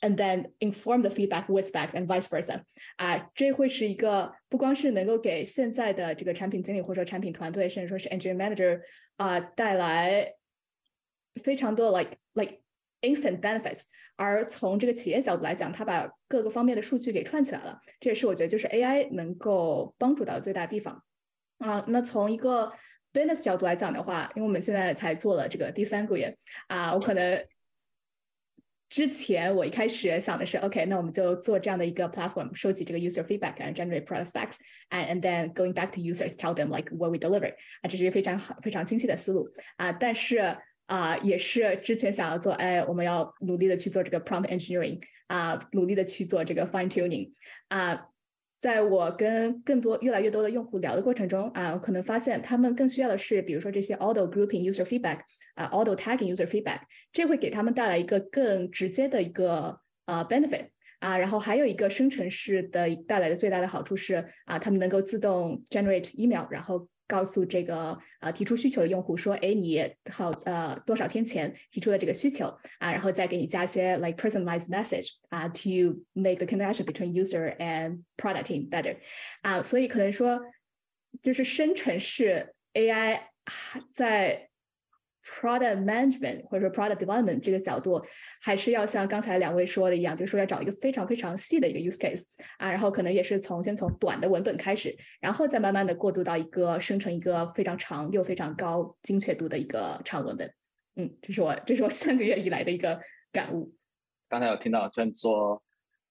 [0.02, 2.62] and then inform the feedback with specs and vice versa
[2.96, 8.80] 啊，这会是一个不光是能够给现在的这个产品经理或者说产品团队，甚至说是 engineering manager
[9.16, 10.32] 啊带来
[11.42, 12.60] 非常多 like like
[13.00, 13.86] instant benefits。
[14.17, 21.03] 而从这个企业角度来讲，它把各个方面的数据给串起来了，这也是我觉得就是 AI 能够帮助到最大的地方。
[21.59, 22.73] 啊，那从一个
[23.13, 26.35] business 角度来讲的话，因为我们现在才做了这个第三个月
[26.67, 27.45] 啊，我可能
[28.89, 36.89] 之前我一开始想的是，OK，那我们就做这样的一个 platform，收集这个 user feedback，and generate product specs，and and then going back to users，tell them like
[36.95, 37.51] what we deliver，
[37.81, 40.57] 啊，这是非常好、非常清晰的思路啊，但是。
[40.87, 47.31] 啊，也是之前想要做，哎，我们要努力的去做这个 prompt engineering 啊，努力的去做这个 fine tuning
[47.67, 48.07] 啊。
[48.59, 55.19] 在我跟更多、越来越多的用户聊的过程中啊，我可能发现他们更需要的是，比如说这些 auto grouping user feedback
[55.53, 56.79] 啊，auto tagging user feedback，
[57.13, 60.69] 这会给他们带来一个更直接的一个呃 benefit
[60.99, 61.15] 啊。
[61.17, 66.87] 然后还有一个生成式的带来的最大的好处是啊，他们能够自动 generate email，然后。
[67.07, 72.47] 告诉这个呃提出需求的用户说，哎，你好，呃，多少天前提出的这个需求
[72.79, 78.97] 啊，然后再给你加一些 like personalized message 啊，to make the connection between user and product team better
[79.41, 80.41] 啊，所以可能说
[81.23, 83.21] 就是生成式 AI
[83.93, 84.46] 在。
[85.27, 88.01] Product management 或者说 product development 这个角度，
[88.41, 92.23] 还是要像刚才两位说的一样，就是说要找一个非常非常细的一个 use case
[92.57, 100.49] 啊，然后可能也是从先从短的文本开始，然后再慢慢的过渡到一个生成一个非常长又非常高精确度的一个长文本。
[100.95, 102.97] 嗯，这是我这是我三个月以来的一个
[103.33, 103.75] 感悟。
[104.29, 105.61] 刚才有听到就是说，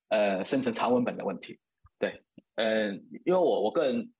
[0.08, 1.58] 呃，生成长文本的问题。
[1.98, 2.22] 对，
[2.56, 4.12] 嗯，因为我我个人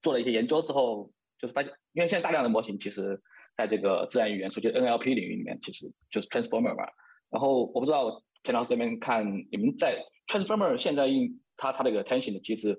[0.00, 3.20] 做了一些研究之后，就是发现，因为现在大量的模型其实。
[3.56, 6.84] 在这个自然语言数据 NLP 领域里面，其实就是 Transformer 嘛。
[7.30, 12.76] 然后我不知道田老师这边看，你们在 Transformer 现在应它它这个 attention 的机制，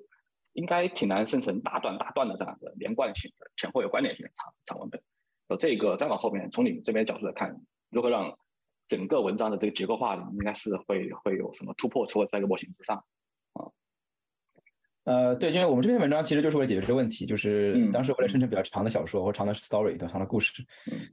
[0.52, 5.02] 应该挺难生成大段大段的这样的连贯性的前后有关联性的长长文本。
[5.48, 7.54] 呃，这个再往后面，从你们这边角度来看，
[7.90, 8.36] 如何让
[8.88, 12.06] 整个文章的这个结构化，应该是会会有什么突破？
[12.06, 13.02] 除了在一个模型之上。
[15.06, 20.64] 呃，对，因为我们这篇文章其实就是为了解决这个问题，就是当时为了生成比较长的小说或长的 story 长的故事。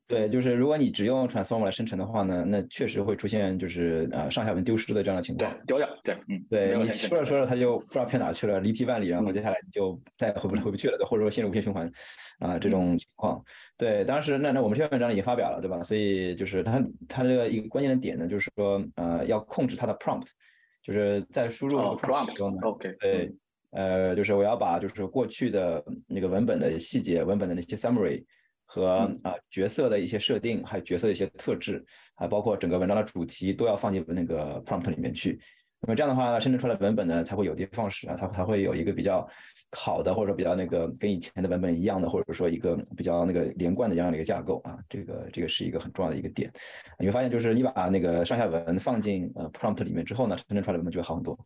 [0.07, 5.55] 对，就是如果你只用 transformer 来生成的话呢，那确实会出现就是呃上下文丢失的这样的情况。
[5.67, 11.87] 丢掉，对，嗯，对你说着说着他就不知道偏哪去了，离题万里，然后接下来就再也回不回不去了，或者说陷入无限循环
[12.39, 13.39] 啊这种情况。
[13.77, 15.83] 对，当时那那我们这篇文章已经发表了，对吧？
[15.83, 20.29] 所以就是它它这个一个关键的点呢，就是说呃要控制它的 prompt，
[20.81, 23.31] 就是在输入 prompt 的时候呢，OK，对。
[23.73, 28.23] 呃，就是我要把就是过去的那个文本的细节、文本的那些 summary
[28.65, 31.83] 和啊角色的一些设定，还有角色的一些特质，
[32.15, 35.39] 还包括整个文章的主题，都要放进那个 prompt 里面去。
[35.85, 39.27] 那么这样的话，生成出来文本呢，才会有的放矢啊，它才会有一个比较
[39.75, 46.49] 好的，或者说比较那个跟以前的文本一样的，或者说一个比较那个连贯的这样的一个架构啊，这个这个是一个很重要的一个点。
[46.97, 51.37] 你会发现，就是你把那个上下文放进呃 prompt 里面之后呢，生成出来的文本就会好很多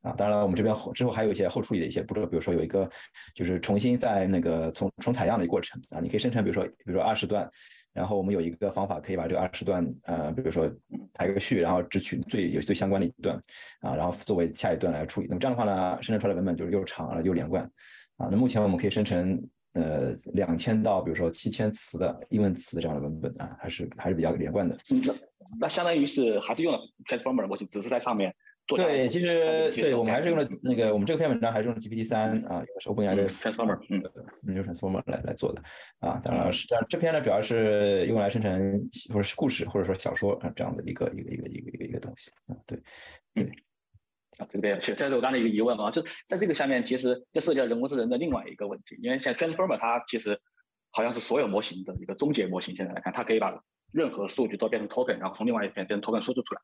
[0.00, 0.12] 啊。
[0.12, 2.88] 当然了，我们这边之后还有一些后处理的一些步骤，比如说有一个
[3.34, 7.46] 就是重新在那个从重采样的一个过程啊，你可以生成，比如说比如说二十段。
[7.94, 10.70] 然后我们有一个方法，可以把这个二十段，呃，比如说
[11.14, 13.36] 排个序，然后只取最有最相关的一段，
[13.80, 15.26] 啊，然后作为下一段来处理。
[15.28, 17.64] 那么这样的话呢，生成出来文本就是又长又连贯，
[18.16, 19.42] 啊，那目前我们可以生成
[19.74, 24.76] 呃两千到比如说七千词的英文词的这样的文本啊，还是还是比较连贯的。
[25.60, 28.34] 那相当于是还是用了 Transformer 的模型，只是在上面。
[28.64, 35.62] 对，其实对我们还是用了那个，我们这篇文章还是用 GPT 三啊，用的是 OpenAI 的 Transformer，嗯，用 Transformer 来来做的
[35.98, 36.18] 啊。
[36.22, 38.50] 当然，是这样，这篇呢主要是用来生成
[39.12, 42.56] 或者是故事或者说小说啊这样的一个一个一个一个一个一个东西啊。
[42.66, 42.80] 对，
[43.34, 43.44] 对，
[44.38, 50.40] 啊，这个边这是我刚才一个疑问啊，就在这个下面，其实就涉及到人工智能的另外一个问题，因为像 Transformer 它其实
[50.90, 53.60] 好像是所有模型的一个终结模型，现在来看，它可以把
[53.92, 56.60] 任何数据都变成 token，然后从另外一边变成 token 输出出来。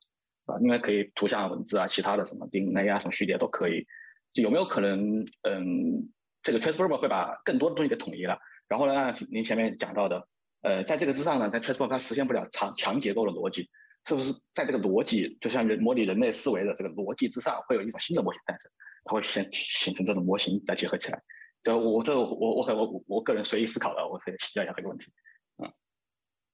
[0.49, 3.85] 啊，应该可以图像、文字啊，其他的什么 DNA 啊，什么序列都可以。
[4.33, 6.09] 就有没有可能，嗯，
[6.43, 8.37] 这个 Transformer 会把更多的东西给统一了？
[8.67, 10.27] 然后呢，您前面讲到的，
[10.61, 13.67] 呃，在这个之上呢，在 Transformer 它实现不了强强结构的逻辑，
[14.05, 18.71] 是不是在这个逻辑，就像人模拟人类思维的这个逻辑之上，会有一种新的模型诞生？
[19.05, 21.19] 它会形形成这种模型来结合起来？
[21.63, 25.11] 这我这我我很我我个人随意思考的，我可以请教一下这个问题。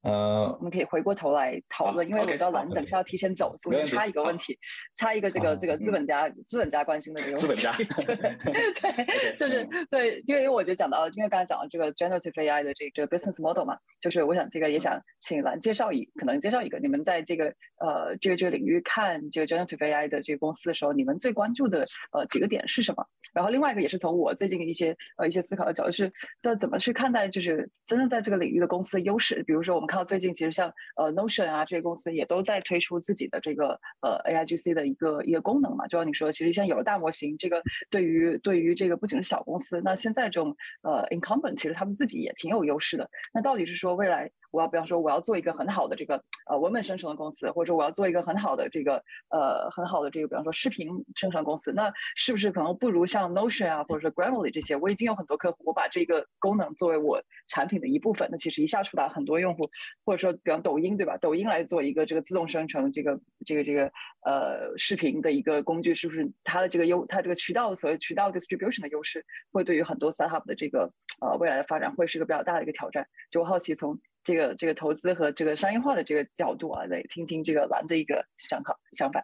[0.06, 4.56] 呃，我们可以回过头来讨论，因为我知道蓝等下要提前走，所以插一个问题，
[4.96, 7.74] 插一个这个这个资本家资本家关心的这个资本家，
[8.06, 17.46] 对，就是对，因为我觉得讲到，因为刚才讲到这个 generative AI 的这个 business model 嘛，就是我想这个也想请蓝介绍一，可能介绍一个，你们在这个
[17.80, 23.04] 呃这个这个领域看这个 generative AI 的这个公司的时候，你们最关注的呃几个点是什么？
[23.34, 26.14] 然后另外一个也是从我最近一些呃一些思考的角度是，
[26.44, 29.42] 这怎么去看待就是真正在这个领域的公司的优势？
[29.48, 29.95] 比如说我们看。
[29.96, 35.88] 看到最近其实像呃 Notion 啊这些公司也都在推出自己的这个呃 AIGC 的一个一个功能嘛。
[35.88, 43.10] 就像你说，其实像有了大模型，这个对于对于这个不仅是小公司，那现在这种呃 incumbent 其实他们自己也挺有优势的。
[43.34, 44.30] 那到底是说未来？
[44.52, 46.16] 我要比方说，我要做一个很好的这个
[46.50, 54.74] 呃文本生成的公司，或者我要做一个很好的这个呃很好的这个，比方说视频生成公司，那是不是可能不如像 Notion 啊，或者说 Grammarly 这些？
[54.78, 59.70] 我已经有很多客户，我把这个功能作为我产品的一部分，那其实一下触达很多用户，
[60.04, 61.18] 或者说比方抖音对吧？
[61.18, 63.86] 抖音来做一个这个自动生成这个这个这个
[64.26, 73.08] 呃视频的一个工具，是不是它的这个优，它这个渠道所谓渠道 distribution 的优势，会对于很多 startup 的这个呃未来的发展会是一个比较大的一个挑战？
[73.30, 74.00] 就我好奇从。
[74.28, 79.24] 这个这个投资和这个商业化的这个角度啊，来听听这个蓝的一个想法想法。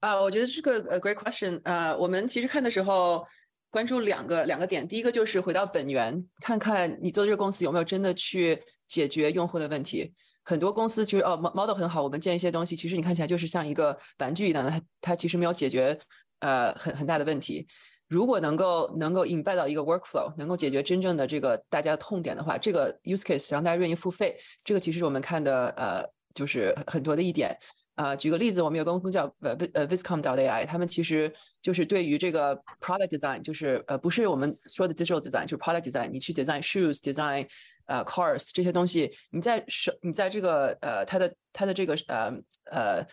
[0.00, 1.60] 啊，我觉得是个呃 great question。
[1.62, 3.24] 呃，我们其实看的时候
[3.70, 10.14] 关注两个两个点，第一个就是回到本源，看看你做的这个公司有没有真的去解决用户的问题。
[10.44, 15.98] 很多公司其实哦 model 很好，我们建一些东西，其实你看起来就是像一个玩具一样的，它它其实没有解决
[16.40, 17.68] 呃很很大的问题。
[18.08, 26.02] 如果能够能够 embed 到一个 workflow，能够解决真正的这个大家的痛点的话，这个 use case 让大家愿意付费，这个其实是我们看的呃，
[26.34, 27.54] 就是很多的一点。
[27.96, 37.44] 啊，举个例子，我们有个公司叫呃呃 Viscom AI，他们其实就是对于这个 product design，就是呃不是我们说的 digital design，就是 product design，你去 design shoes，design
[37.88, 42.32] 呃 cars 这些东西，你在手你在这个呃它的它的这个呃
[42.70, 43.06] 呃。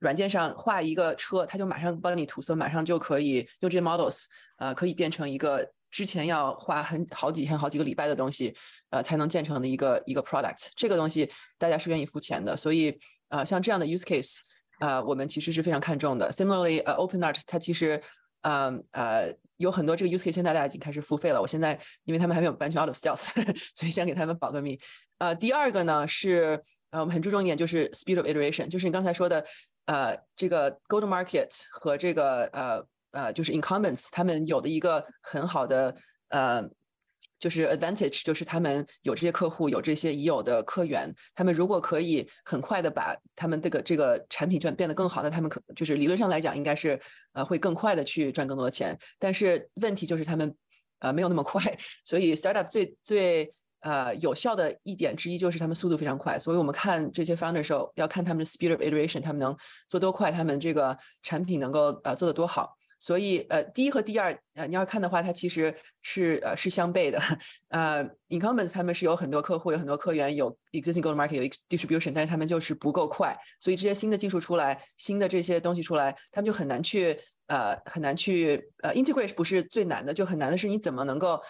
[0.00, 4.26] 软件上画一个车，它就马上帮你涂色，马上就可以用这些 models，
[4.58, 8.54] 呃，可以变成一个之前要花很好几天、好几个礼拜的东西，
[8.90, 10.68] 呃，才能建成的一个一个 product。
[10.76, 12.96] 这个东西大家是愿意付钱的，所以
[13.30, 14.38] 呃，像这样的 use case，
[14.78, 16.30] 呃，我们其实是非常看重的。
[16.30, 18.00] Similarly，呃，OpenArt 它其实，
[18.42, 21.40] 呃呃，有很多这个 use case，现在大家已经开始付费了。
[21.40, 23.28] 我现在因为他们还没有完全 out of stealth，
[23.76, 24.78] 所以先给他们保个密。
[25.18, 29.44] 呃，第二个呢是，呃，我们很注重一点就是 speed of iteration，就是你刚才说的。
[29.88, 35.96] 呃，这个 go to market 和这个呃呃，就是 incumbents，他们有的一个很好的
[36.28, 36.62] 呃，
[37.38, 47.00] 就是 advantage，就是他们有这些客户，有这些已有的客源，他们如果可以很快的把他们这个这个产品赚变得更好，那他们可就是理论上来讲，应该是
[47.32, 48.98] 呃会更快的去赚更多的钱。
[49.18, 50.54] 但是问题就是他们
[50.98, 51.62] 呃没有那么快，
[52.04, 53.52] 所以 startup 最最。
[53.80, 59.56] 呃，有效的一点之一就是他们速度非常快，所以我们看这些 founder 的时候，要看他们的 speed of iteration，他们能
[59.88, 62.76] 做多快，他们这个产品能够呃做得多好。
[62.98, 67.20] 所以呃，第一和第二呃，你要看的话，它其实是呃是相悖的。
[67.70, 73.36] 呃，incumbents 他们是有很多客户，有很多客源，有 existing go to market，有 distribution，但是他们就是不够快。
[73.60, 81.40] 所以这些新的技术出来，新的这些东西出来，他们就很难去呃很难去呃 integrate，不是最难的，就很难的是你怎么能够。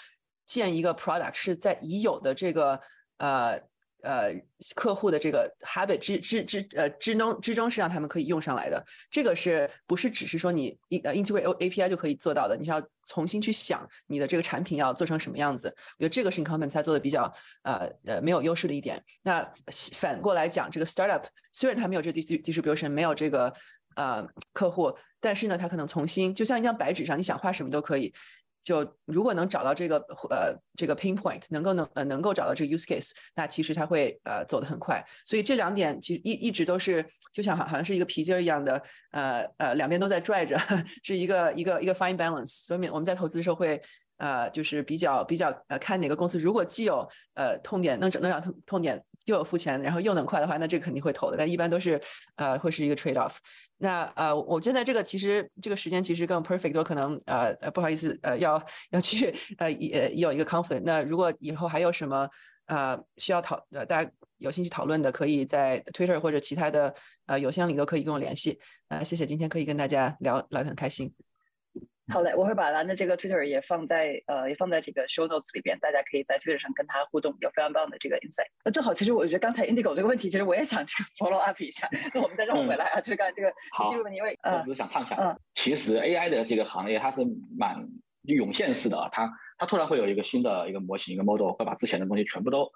[0.50, 2.80] 建一个 product 是在已有的这个
[3.18, 3.60] 呃
[4.08, 4.34] 呃
[4.74, 8.82] 客户的这个 habit 之之之呃之中之中是让他们可以用上来的。
[9.10, 12.56] 这个是不是只是说你呃 integrate API 就可以做到的？
[12.56, 15.68] 你是要重新去想你的这个产品要做成什么样子。
[15.98, 17.30] 我觉得这个是 incumbent 才做的比较
[17.64, 19.02] 呃呃没有优势的一点。
[19.22, 19.46] 那
[19.92, 23.52] 反过来讲，这个 startup 虽然它没有这 distribution 没有这个
[23.96, 28.12] 呃客户，但是呢，它可能重新就像一张白纸上，你想画什么都可以。
[28.68, 29.96] 就如果能找到这个
[30.28, 35.02] 呃这个 pinpoint，能够能呃能够找到这个 use case，那其实它会呃走得很快。
[35.24, 37.02] 所以这两点其实一一直都是
[37.32, 40.60] 就像好好像是一个皮筋儿一样的，呃呃两边都在拽着，
[41.02, 42.66] 是一个一个一个 fine balance。
[42.66, 43.80] 所以我们在投资的时候会
[44.18, 49.02] 呃就是比较比较呃看哪个公司如果既有呃痛点能整能让痛痛点。
[49.24, 51.36] 又有付钱，然后又能快的话，那这个肯定会投的。
[51.36, 52.00] 但一般都是，
[52.36, 53.36] 呃，会是一个 trade off。
[53.76, 60.80] 那呃，我现在这个其实这个时间其实更 perfect，我可能呃呃不好意思呃要要去呃也有一个 conflict。
[60.82, 62.26] 那如果以后还有什么
[62.68, 66.94] 呃需要讨呃大家有兴趣讨论的，可以在 Twitter 或者其他的
[67.26, 68.58] 呃邮箱里都可以跟我联系。
[68.88, 71.27] 啊，谢谢，今天可以跟大家聊聊得很开心。
[72.10, 78.46] 好嘞，我会把蓝的这个 Twitter 也放在呃，也放在这个 Show Notes 里边，大家可以在 Twitter 上跟他互动，有非常棒的这个 insight。
[78.64, 80.82] 那正好，其实我觉得刚才 Indigo 这个问题，其实我也想
[81.20, 81.86] follow up 一下。
[82.14, 85.18] 那我们再绕回来啊，就是刚才这个技术问题，因为我只是想畅想。
[85.18, 87.20] 嗯，其实 AI 的这个行业它是
[87.58, 87.76] 蛮
[88.22, 92.70] 涌现式的，它它突然会有一个新的一个模型，一个 model 会把之前的东西全部都，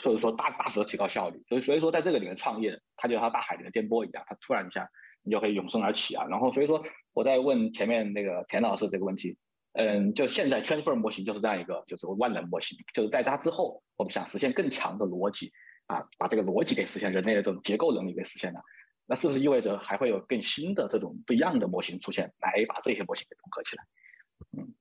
[0.00, 1.40] 所以说大大幅的提高效率。
[1.48, 4.88] 所以所以说在这个里面创业，它就像大海里的颠波一样，它突然一下。
[5.26, 6.82] 你就可以永生而起啊，然后所以说
[7.12, 9.36] 我在问前面那个田老师这个问题，
[9.72, 15.52] 嗯，就现在 transfer 模型就是这样一个，就是万能模型，就是在它之后，我们想实现更强的逻辑
[15.86, 18.60] 啊，把这个逻辑给实现，人类的这种结构能力给实现了，
[19.06, 23.84] 那是不是意味着还会有更新的这种不一样的模型出现，来把这些模型给融合起来？
[24.58, 24.74] 嗯，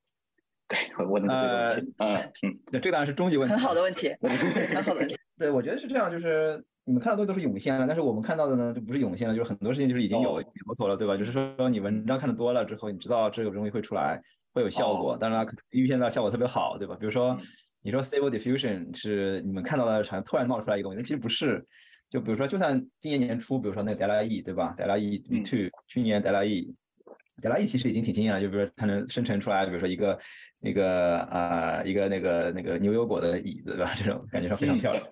[0.68, 5.18] 对，我问的这个问题，嗯嗯，对，这个当然是终极问题，很好的问题，很好的问题。
[5.38, 11.18] 对，我觉得是这样，就是你们看到的都是涌现了，但是我们看到的呢，就不是涌现了，就是很多事情就是已经有苗头了，对吧？
[11.18, 14.22] 就是说你文章看的多了之后，你知道这个东西会出来，
[14.54, 16.96] 会有效果，当然预见到效果特别好，对吧？
[17.00, 17.38] 比如说
[17.82, 21.66] 你说 Stable Diffusion 是你们看到的，好像突然冒出来一个东西，其实不是。
[22.08, 28.40] 就比如说，就算今年年初，比如说那个 Delta E，对吧？Delta E V2，去年 Delta E，Delta E 其实已经挺惊艳了。
[28.40, 30.18] 就比如说它能生成出来，比如说一个
[30.60, 33.92] 那个啊，一个那个那个牛油果的椅子，对吧？
[33.98, 35.04] 这种感觉上非常漂亮。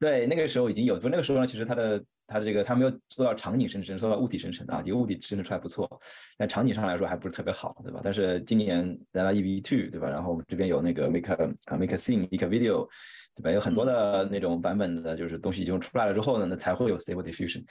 [0.00, 5.88] 对，那个时候已经有，就那个时候呢，其实它的它的这个它没有做到场景生成，做到物体生成啊，有物体生成出来不错，
[6.36, 8.00] 但场景上来说还不是特别好，对吧？
[8.02, 10.10] 但是今年来了 EV Two，对吧？
[10.10, 12.88] 然后我们这边有那个 Make 啊 Make a Scene，Make a Video。
[13.36, 13.50] 对吧？
[13.50, 17.64] 有很多的那种版本的，就是东西已经出来了之后呢，那才会有 Stable Diffusion，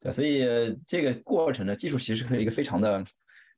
[0.00, 0.46] 对所以
[0.88, 3.04] 这个过程呢，技术其实是一个非常的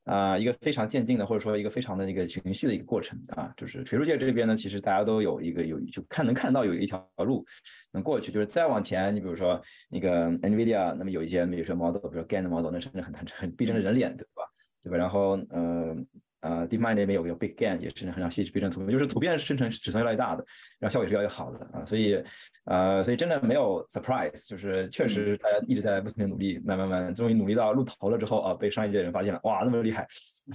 [0.05, 3.53] 啊，一个非常渐进的，或者说一个非常的一个循序的一个过程啊。
[3.57, 7.44] 就是学术界这边呢，其实大家都有一个有就看能看到有一条路
[7.92, 14.42] 能过去，就是再往前，你比如说那个 NVIDIA，那么有一些比如说 model，比如说 GAN 的 model，那甚至很很很逼真的人脸，对吧？
[14.82, 14.96] 对吧？
[14.96, 15.96] 然后呃。
[16.43, 20.45] 呃，DeepMind 那边有个 Big GAN 也是很像细致变成图片，就是图片生成尺寸越来越大的，
[20.78, 22.22] 然后效果也是越来越好的啊，所以
[22.66, 30.03] 呃，所以真的没有 surprise，就是确实大家一直在不停的努力，慢慢慢，终于努力到露头了之后啊，被商业界人发现了，哇，那么厉害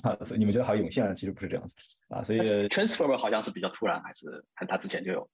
[0.03, 1.75] 啊，所以你们觉得好像涌现了，其实不是这样子
[2.09, 5.29] 啊，所以 Transformer 好像是比较突然，还是还是他之前就有？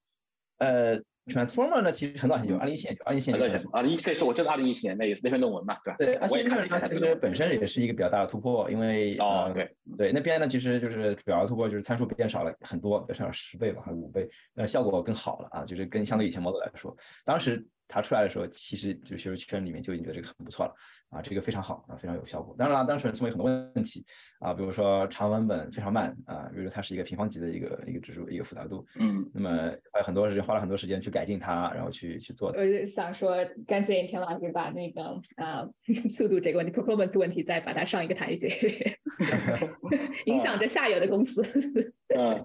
[0.64, 1.02] 呃。
[1.26, 3.40] Transformer 呢，其实很早很久二零一七年就二零一七年
[3.72, 5.96] 二零，一七这我就是二零一七年那那篇论文嘛，对吧？
[5.96, 16.94] 对，而且它其实本身也是一个比较大的突破，因为哦，对对，那边呢其实就是主要的突破就是参数变少了很多，变少了十倍吧，还是五倍，那效果更好了啊，就是跟相对以前 model 来说，
[17.24, 17.66] 当时。
[17.86, 20.74] 它出来的时候，其实就学术圈里面就已经觉得这个很不错了
[21.10, 22.54] 啊，这个非常好啊，非常有效果。
[22.58, 24.04] 当然了，当时存在很多问题
[24.40, 32.48] 啊，比如说长文本非常慢啊，比如说它是一个平方级的一个一个指数，一个复杂度，嗯，那么花很多时间，花了很多时间去改进它，然后去去做。
[32.56, 35.02] 我就想说，干脆田老师把那个
[35.36, 35.68] 啊
[36.10, 38.48] 速度这个问题，performance 问题再把它上一个台阶，
[40.26, 41.42] 影响着下游的公司。
[42.16, 42.44] 嗯，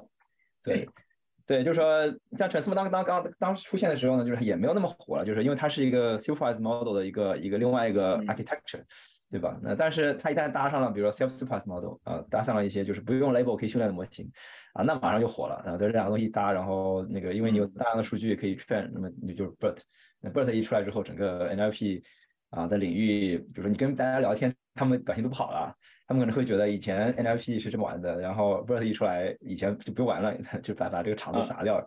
[0.64, 0.88] 对。
[1.50, 2.06] 对，就是说，
[2.38, 8.84] 像 Transformer 当当刚当时出现的时候呢，就是也没有那么火了，就是因为它是一个 Supervised Model 的一个一个另外一个 architecture，
[9.32, 9.60] 对吧？
[9.64, 14.32] 那但是它一旦搭上了，比如说 Self Supervised Model，啊，搭上了一些就是不用 label 可以训练的模型，
[14.74, 15.56] 啊，那马上就火了。
[15.66, 19.78] 啊，这两个东西一搭，然后那个因为你有大量的数据可以 train，那么你就是 BERT，
[20.22, 22.04] 那 BERT 一出来之后，整个 NLP
[22.52, 25.74] 啊的领域，就是你跟大家聊天，他们表现都不好了。
[26.10, 31.86] 他们可能会觉得以前 NLP 是这么玩的，然后 BERT 一出来，以前就不用玩了， 就把把这个场子砸掉了。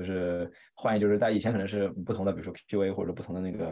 [0.00, 3.68] 就是换一就是在以前可能是不同的，比如说 QA 或者不同的那个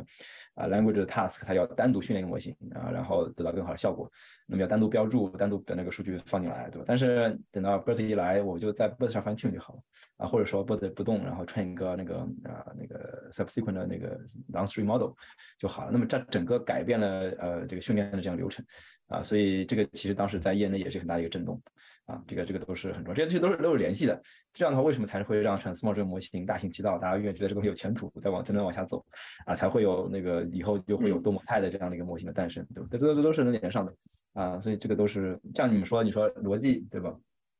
[0.54, 4.10] 啊 language task，它要单独训练一个模型啊，然后得到更好的效果。
[4.46, 6.84] 那么要单独标注，单独把那个数据放进来，对吧？
[6.86, 9.80] 但是等到 BERT 一来，我就在 BERT 上 fine tune 就好了
[10.18, 14.18] 啊，或者说 BERT 不动，然后串一个那个啊那个 subsequent 的那个
[14.52, 15.12] downstream model
[15.58, 15.90] 就好了。
[15.92, 17.08] 那么这整个改变了
[17.38, 18.64] 呃这个训练的这样流程
[19.08, 21.60] 啊，所以这个其实当时在业内也是很大的一个震动。
[22.08, 24.18] 啊，这个这个都是很重要，这些东西都是都是联系的。
[24.50, 26.96] 这样的话，为什么才会让 Transformer 这个模型大行其道？
[26.96, 29.04] 大家越觉得这个有前途，再往才能往下走
[29.44, 32.88] 啊，才会有那个以后就会有多模态的这样的一个模型的诞生，对吧？
[32.90, 33.92] 这这这都是能连上的
[34.32, 37.14] 啊，所以这个都是像你们说，你说逻辑对吧？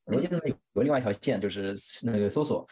[0.07, 0.43] 逻辑那么
[0.73, 2.67] 有另外一条线就是那个搜索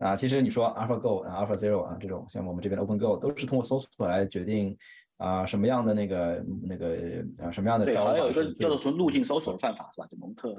[0.00, 4.76] 啊，其实你说 AlphaGo 啊、AlphaZero 啊这种，像我们这边的 OpenGo 都是通过搜索来决定
[5.16, 8.12] 啊什么样的那个那个啊什么样的招法。
[8.12, 10.06] 还有一个叫做说路径搜索的算法是吧？
[10.10, 10.54] 就蒙特。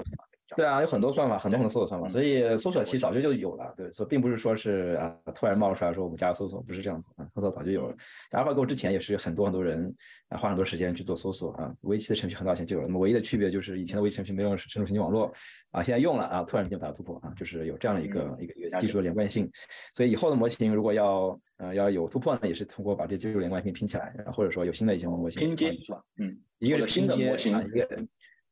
[0.55, 7.95] 对啊，有很多算法，很多很多搜索算法，所以搜索其实早就就有了，对，所以并不是说是啊突然冒出来说我们加个搜索，不是这样子啊，搜索早就有了。
[8.31, 9.93] AlphaGo 之前也是很多很多人
[10.29, 15.31] 啊花很多时间去做搜索啊，围棋的程序很早前就有了，那么唯一的区别就是以前的围棋程序没有深度神经网络
[15.71, 19.49] 啊，现在用了啊，突然间把它突破啊，就是有这样的一个一个一个技术的连贯性，
[19.93, 26.01] 所以以后的模型如果要呃要有突破呢，也是通过把这技术连贯性拼起来，或者说有新的一些模型拼接是吧？
[26.17, 27.87] 嗯，一个是新的模型啊，一个。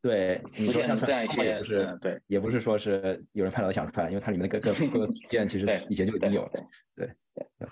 [0.02, 6.50] 对，你说像这样一些，不是对，也不是说是有人拍脑想出来，因为它里面的 各各各个件其实以前就已经有了。
[6.96, 7.48] 对对。
[7.60, 7.68] 对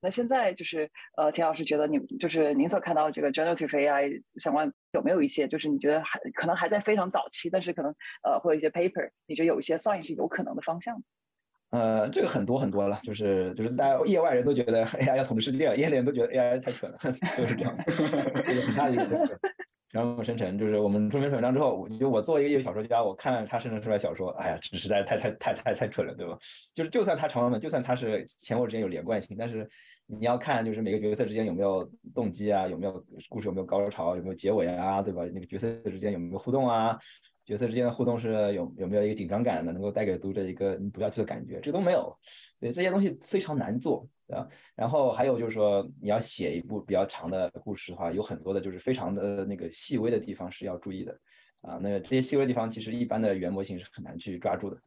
[0.00, 11.02] 那现在就是呃，田老师觉得你就是您所看到这个 generative AI 相关有没有一些就是你觉得还可能还在非常早期，但是可能呃会有一些 paper，你觉得有一些 sign 是有可能的方向？
[11.70, 16.98] 呃，这个很多很多了，就是就是大家业外人都觉得 AI 要统治世界了，业内人都觉得 AI 太蠢了，
[17.36, 17.92] 就是这样，这
[18.54, 19.40] 个很大的一个。
[19.90, 26.38] 然后生成就是我们出篇文章之后，我就我作为一个业余小说家，我看了他生成出来小说，哎呀，这实在太太太太太蠢了，对吧？
[26.74, 29.68] 就是就算他长文本，就算他是前后之间有连贯性，但是
[30.06, 35.24] 你要看就是每个角色之间有没有动机啊，有没有故事有没有高潮，有没有结尾啊，对吧？
[35.32, 36.98] 那个角色之间有没有互动啊？
[37.46, 42.14] 角色之间的互动是有有没有一个紧张感的，能够带给读者一个你读下去的感觉，这都没有。
[42.60, 44.46] 对这些东西非常难做，对吧？
[44.76, 51.18] 然后还有就是说，你要写一部比较长的故事的话，有很多的就是非常的那个细微的地方是要注意的
[51.62, 51.78] 啊。
[51.82, 54.78] 那这些细微地方其实一般的原模型是很难去抓住的。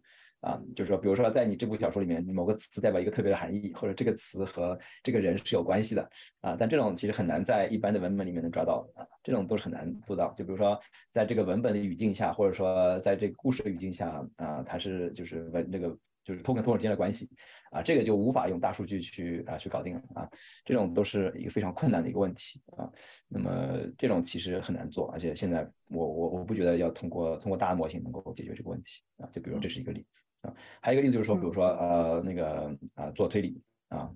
[0.42, 10.34] 啊，就是说，比如说，在你这部小说里面，某个词代表一个特别的含义，或者这个词和这个人是有关系的啊，但这种其实很难在一般的文本里面能抓到啊，这种都是很难做到。
[10.36, 10.80] 就比如说，
[11.12, 17.30] 在这个文本的语境下，或者说在这个故事的语境下啊，它是就是文那个就是通跟通之间的关系
[17.72, 20.30] 啊，这个就无法用大数据去啊去搞定了啊，
[20.64, 22.90] 这种都是一个非常困难的一个问题啊。
[23.28, 29.28] 那么这种其实很难做，而且现在我我我不觉得要通过通过大的模型能够解决这个问题啊。
[29.32, 30.26] 就比如这是一个例子。
[30.42, 34.12] 啊，还有一个例子就是说，比如说呃那个啊做推理啊，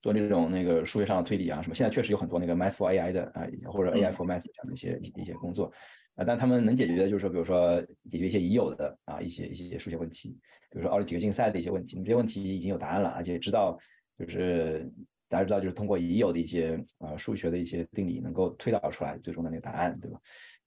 [0.00, 5.70] 做那种那个数学上的推理啊什么，现在确实有很多那个 Math for AI 的啊或者 AI for Math 这样的一些一些工作
[6.16, 10.30] 啊，但他们能解决的就是说，比如说解决一些已有的啊一些一些数学问题，
[10.70, 13.78] 比如说奥林匹克竞赛的一些问题，这些问题已经有答案了，而且知道
[14.18, 14.90] 就是
[15.28, 20.20] 大家知道就是通过已有的一些啊数学的一些定理能够推导出来最终的那个答案，对吧？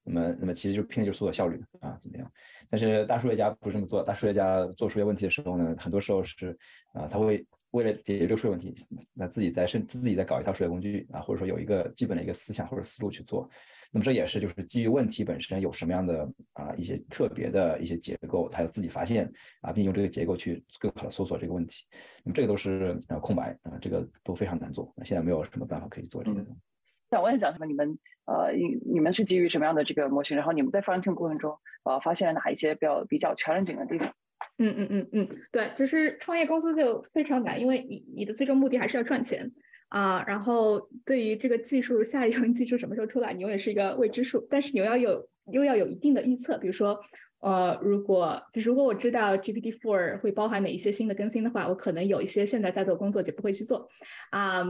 [0.03, 2.31] 那么，那么其实就拼的就是速度效率啊，怎么样？
[2.69, 6.57] 但是大数学家不是这么做，大数学家做数学问题的时候呢，很多时候是
[6.93, 8.73] 啊，他会为了解决这个数学问题，
[9.13, 13.49] 那自己在甚自己在搞一套数学工具啊，或者说有一个基本的一个思想或者思路去做。
[13.91, 21.85] 那么这也是就是基于问题本身有什么样的啊一些特别的一些结构，他要自己发现啊，并用这个结构去更好的搜索这个问题。
[22.23, 24.93] 那么这个都是啊空白啊，这个都非常难做。
[24.95, 26.45] 那现在没有什么办法可以做这个。
[27.09, 27.65] 想问一下，什么？
[27.65, 30.35] 你们呃，你你们是基于什么样的这个模型？
[30.35, 34.13] 然后你们在 fine tune 过程中，呃，发现了哪一些比较比较 challenging 的地方？
[34.59, 39.51] 嗯嗯嗯嗯，对，就是创业公司就非常难，因为你你的最终目的还是要赚钱
[39.89, 40.23] 啊。
[40.27, 44.45] 然后对于这个技术，下一轮技术什么时候出来，你永远是一个未知数。
[44.49, 46.99] 但是你要有又要有一定的预测，比如说，
[47.39, 53.87] 呃，如果就如果我知道 GPT four 会包含哪一些新的更新的话，我可能有一些现在在做工作就不会去做
[54.31, 54.63] 啊。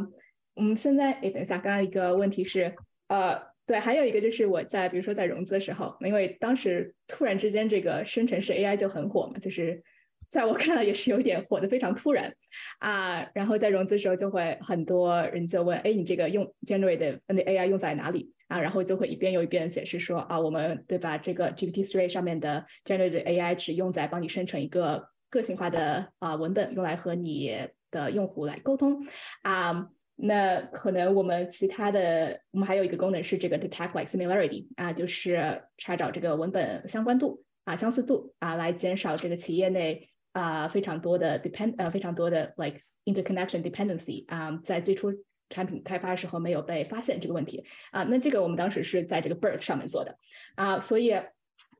[0.55, 2.73] 我们现在，哎，等一下，刚刚一个问题是，
[3.09, 9.83] 呃，对，还有一个就是我在，比如说在融资的时候，因为当时突然之间这个生成式 AI 就很火嘛，就是
[10.31, 12.33] 在我看来也是有点火的非常突然
[12.79, 13.29] 啊。
[13.35, 18.57] 然后在融资的时候就会很多人就问，哎，你这个用 generative 那 AI 用在哪里啊？
[18.57, 21.17] 然后就会一遍又一遍解释说，啊，我们对吧？
[21.17, 27.53] 这个 GPT-3 上面的 generative AI 只用在帮你生成一个个性化的啊文本，用来和你
[27.91, 29.05] 的用户来沟通
[29.41, 29.87] 啊。
[30.19, 45.13] 那可能我们其他的，我们还有一个功能是这个 detect like similarity 啊，就是查找这个文本相关度啊、相似度啊，来减少这个企业内啊非常多的 depend 呃非常多的 like interconnection dependency 啊，在最初
[45.49, 48.03] 产品开发的时候没有被发现这个问题啊。
[48.05, 50.17] 那这个我们当时是在这个 Birth 上面做的
[50.55, 51.11] 啊，所以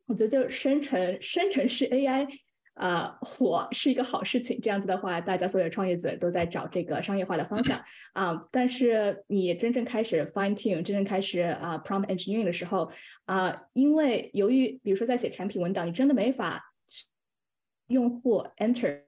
[0.05, 2.27] 我觉得就生成生成式 AI。
[2.79, 4.59] 呃，火是一个好事情。
[4.61, 8.47] 这样子的话，大家所有创业者都在找这个商业化的方向啊。
[8.51, 12.91] 但是你真正开始 fine tune，真正开始啊 prompt engineering 的时候
[13.25, 16.73] 啊，因为由于比如说在写产品文档，你真的没法
[17.87, 19.03] 用户 enter，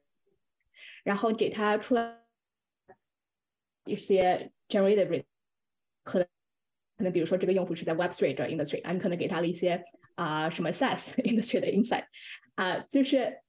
[1.04, 2.18] 然后给他出来
[3.86, 5.24] 一些 generative，
[6.04, 6.28] 可能
[6.98, 9.84] 可能比如说这个用户是在 Web3 的 industry 啊，你可能给他了一些
[10.16, 12.06] 啊什么 SaaS industry 的 insight
[12.60, 13.40] 啊，就是。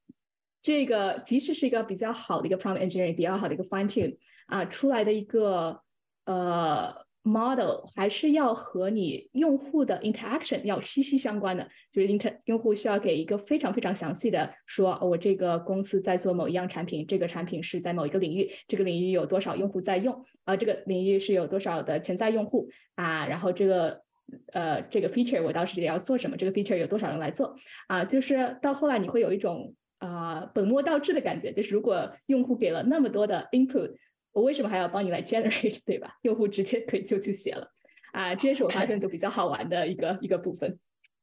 [0.63, 5.81] 这个即使是一个比较好的一个 prompt engineering，比较好的一个 fine tune 啊，出来的一个
[6.27, 11.67] 呃 model，还是要和你用户的 interaction 要息息相关的。
[11.91, 24.03] 就是 inter 用户需要给一个非常非常详细的说，我这个公司在做某一样产品，这个产品是在某一个领域，这个领域有多少用户在用，啊，这个领域是有多少的潜在用户啊，然后这个
[24.53, 27.55] 呃这个 feature 我到时也要做什么，这个 feature 有多少人来做
[27.89, 29.75] 啊，就是到后来你会有一种。
[30.01, 33.93] 啊，本末倒置的感觉，就是如果用户给了那么多的 input，
[34.33, 36.15] 我为什么还要帮你来 generate，对吧？
[36.23, 37.69] 用户直接可以就去写了，
[38.13, 40.79] 啊，这也是我发现就比较好玩的一个一个部分。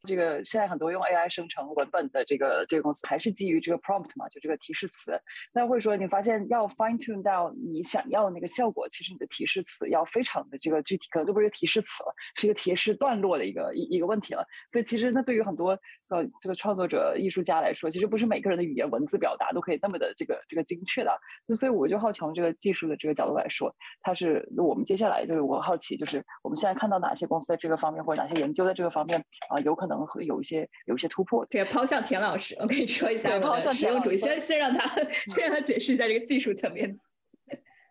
[0.07, 5.11] 这个现在很多用 AI 生成文本的这个这个公司，还是基于这个 prompt 嘛，就这个提示词。
[5.53, 14.43] 那会说你发现要 fine tune 到你想要的那个效果，其实你的提示词要非常的这个具体，可能都不是提示词了，是一个提示段落的一个一一个问题了。
[14.71, 15.71] 所以其实那对于很多
[16.07, 21.11] 呃这个创作者艺术家来说，其实不是每个人的语言文字表达都可以那么的这个这个精确的。
[21.53, 23.69] 所以我就好奇从这个技术的这个角度来说，
[24.01, 29.96] 它是我们接下来就是我好奇就是我们现在看到哪些公司在这个方面或者哪些研究在这个方面啊有可能。
[30.05, 31.45] 会有一些有一些突破。
[31.49, 34.87] 对，抛向田老师，我跟你说一下，抛向实用主义，先先让他
[35.33, 36.97] 先让他解释一下这个技术层面。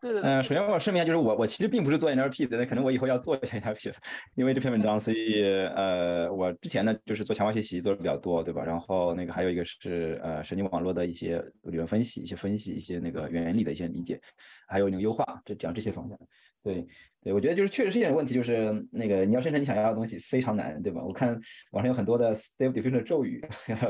[0.02, 3.94] 嗯，首先我声明一下，就是我我其实并不是做 NLP 的，那可能我以后要做一下 NLP 的，
[4.36, 5.42] 因为这篇文章，所以
[5.74, 8.62] 呃，我之前呢就是做强化学习做的比较多，对吧？
[8.62, 14.20] 然后那个还有一个是呃神经网络的一些理论分析、一些分析、一些那个原理的一些理解，
[14.68, 16.16] 还有那个优化，这讲这些方向。
[16.66, 16.86] 对
[17.22, 21.02] 对，我觉得就是确实是一点问题，就是那个你要生成你想要的东西非常难，对吧？
[21.04, 21.28] 我看
[21.70, 23.40] 网上有很多的 Stable Diffusion 的咒语，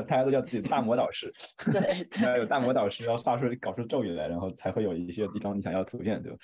[0.07, 1.33] 大家都叫自己大魔导师，
[1.71, 6.37] 对， 要有大魔导师要画出搞出咒语来，然后才会有一些地方你想要图片，对吧？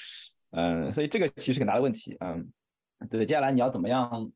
[0.51, 2.47] 嗯，所以这个其实很大的问题，嗯，
[3.09, 4.31] 对，接下来你要怎么样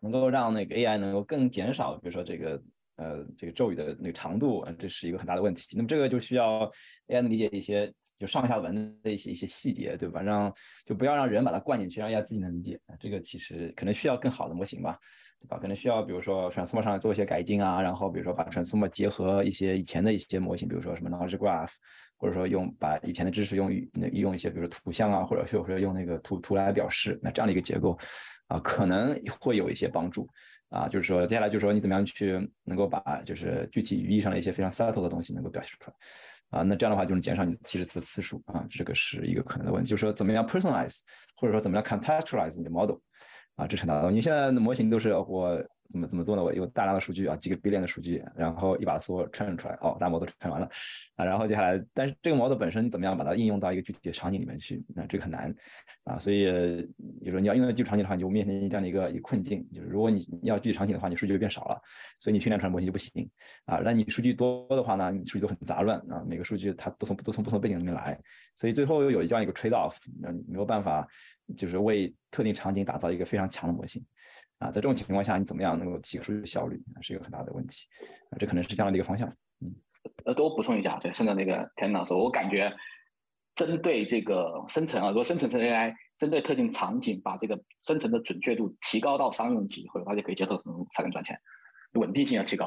[0.00, 2.62] 能够让那个 AI 能够更减少，比如说这个。
[2.96, 5.74] 呃，这个咒语的那个长度，这是一个很大的问题。
[5.74, 6.70] 那么这个就需要
[7.08, 7.92] AI 理解一些
[8.22, 10.22] 就上下文的一些一些细节，对吧？
[10.22, 10.54] 让
[10.86, 12.78] 就不要让人把它灌进去，让大家自己能理解。
[13.00, 14.96] 这个其实可能需要更好的模型吧，
[15.40, 15.58] 对吧？
[15.58, 21.72] 可能需要比如说 Transformer 上做一些改进啊，然后比如说把 Transformer 结合一些以前的一些模型，比如说什么 Knowledge Graph，
[22.16, 27.98] 或者说用把以前的知识用于用一些比如说图像啊，或者或者用那个图图来表示，那这样的一个结构
[28.46, 30.28] 啊，可能会有一些帮助。
[30.68, 35.94] 啊，就是说，接下来就是说，你怎么样去能够把就是具体语义上的一些非常 subtle 的东西能够表现出来，
[36.52, 39.90] 啊，那这样的话就能减少你提示词的次数啊，这个是一个可能的问题。
[39.90, 41.00] 就是说，怎么样 personalize，
[41.36, 42.96] 或者说怎么样 contextualize 你的 model，
[43.56, 44.08] 啊，这是很大的。
[44.12, 45.60] 你现在的模型都是我。
[45.92, 46.42] 怎么怎么做呢？
[46.42, 50.66] 我有大量的数据啊，几个 billion 的数据，然后一把梭串出来，哦，大模都串完了
[51.16, 54.82] 啊，然后接下来，但是这个 model 本身怎么样把它应用到一个具体的场景里面去？
[54.88, 55.54] 那这个很难
[56.04, 56.46] 啊，所以
[57.20, 61.80] 就是说你要应用到具体场景的话，你就面临这样的一个一个困境，就是如果你要具体场景的话，你数据就变少了，
[62.18, 63.28] 所以你训练出来模型就不行
[63.66, 63.80] 啊。
[63.84, 68.18] 那你数据多的话呢，你数据都很杂乱啊，每个数据它都从都从不同背景里面来，
[68.56, 71.06] 所以最后又有这样一个 trade off，你没有办法
[71.56, 74.02] 就是为特定场景打造一个非常强的模型。
[74.62, 77.88] 啊，在这种情况下，你怎么样能够提出效率，是一个很大的问题。
[78.30, 79.28] 啊，这可能是这样的一个方向。
[79.60, 79.74] 嗯，
[80.24, 82.72] 呃，多补充一下，对，顺着那个田老师，我感觉
[83.56, 91.36] 针对这个生成啊，如果生成成 AI，针对特定场景，把这个生成的准确度提高到商用级或者大家可以接受程度才能赚钱，
[91.94, 92.66] 稳定性要提高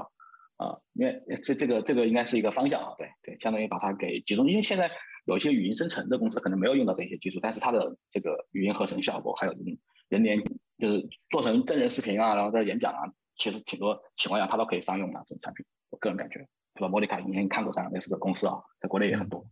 [0.57, 0.75] 啊。
[0.93, 4.49] 因为这这个这个应该是一个方向啊，对对，相当于把它给集中。
[4.49, 4.91] 因为现在
[5.25, 9.77] 有一些语音生成的公司可能没有用到这些技术，但是它的这个语音合成效果还有这种
[10.09, 10.43] 人脸。
[10.78, 13.01] 就是做成真人视频啊，然后在演讲啊，
[13.38, 15.65] 其实挺多情况下它都可以商用的这种产品。
[15.89, 16.39] 我个人感觉，
[16.73, 16.88] 对吧？
[16.88, 19.45] 莫妮卡以前看过这样类似的公司啊，在国内也很多。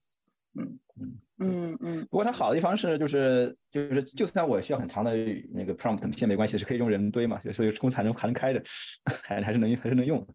[0.55, 2.07] 嗯嗯嗯嗯。
[2.11, 5.15] 不过它好的地方是，就是就是就算我需要很长的
[5.51, 8.61] 那个 prompt，现在没关系，是可以用人堆嘛，所以公司还能还能开着，
[9.23, 10.25] 还还是能还是能用。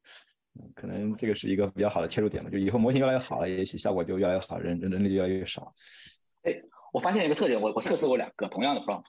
[0.74, 5.72] 可能这个是一个比较好的切入点嘛，就以后模型越来越好了，也许效果就越来越好，人人人力就越来越少。
[6.43, 6.53] 哎，
[6.93, 9.05] 我发现一个特点，我我测试过两个同样的 prompt。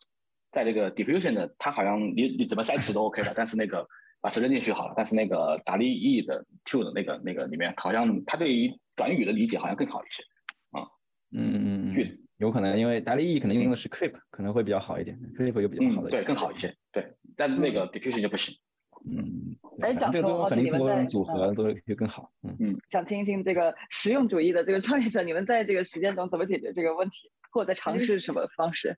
[0.52, 3.88] 在这个 diffusion 的，它好像你你怎么塞词都 OK 的，但是那个
[4.22, 4.94] 把词扔进去好了。
[4.98, 10.24] 但是那个达利 E 的 Two 的那个那个里面，好像它对于短语的理解好像更好一些
[10.72, 10.84] 啊。
[11.32, 16.10] 嗯嗯嗯，有可能因为达利 E 可能用的是 Clip，可能会比较好一点，Clip 有比较好的。
[16.10, 16.76] 对，更好一些。
[16.92, 18.56] 对，但那个 diffusion 就不行。
[19.10, 22.30] 嗯，哎，讲说肯定通过组合做会更好。
[22.44, 28.98] 嗯嗯，想听一听这个实用主义的这个创业者，你们在这个实践中怎么解决这个问题，或者在尝试什么方式？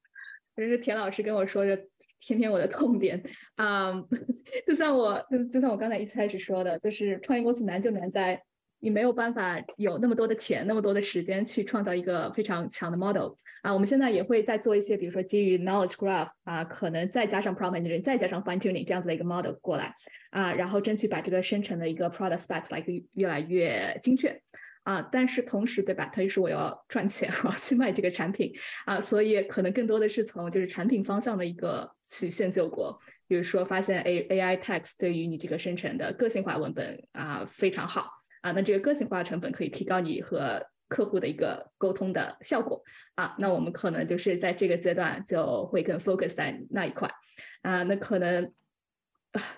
[0.56, 1.76] 这是田老师跟我说着，
[2.20, 3.22] 天天我的痛点
[3.56, 3.94] 啊，
[4.68, 8.42] 就像我，就就像我刚才一开始说的，就是创业公司难就难在
[8.80, 13.32] 你没有办法有那么多的钱，那么多的时间去创造一个非常强的 model
[13.62, 13.72] 啊。
[13.74, 19.96] 我们现在也会再做一些，比如说基于 knowledge graph 啊，可能再加上 prompt engineering，再加上 fine tuning 这样子的一个 model 过来
[20.32, 22.84] 啊，然后争取把这个生成的一个 product spec 来
[23.14, 24.42] 越来越精确。
[24.84, 26.06] 啊，但是同时，对吧？
[26.08, 28.52] 他又是我要赚钱，我要去卖这个产品
[28.86, 33.00] 啊，所以可能更多的是从就是产品方向的一个曲线救国。
[33.28, 38.10] 比如说，发现 A A I text 对于你这个生成的个性化文本啊非常好
[38.42, 42.84] 啊，那这个个性化成本可以提高你和客户的一个沟通的效果
[43.16, 43.36] 啊。
[43.38, 47.10] 那我们可能就是在这个阶段就会更 focus 在那一块
[47.62, 48.52] 啊，那可能。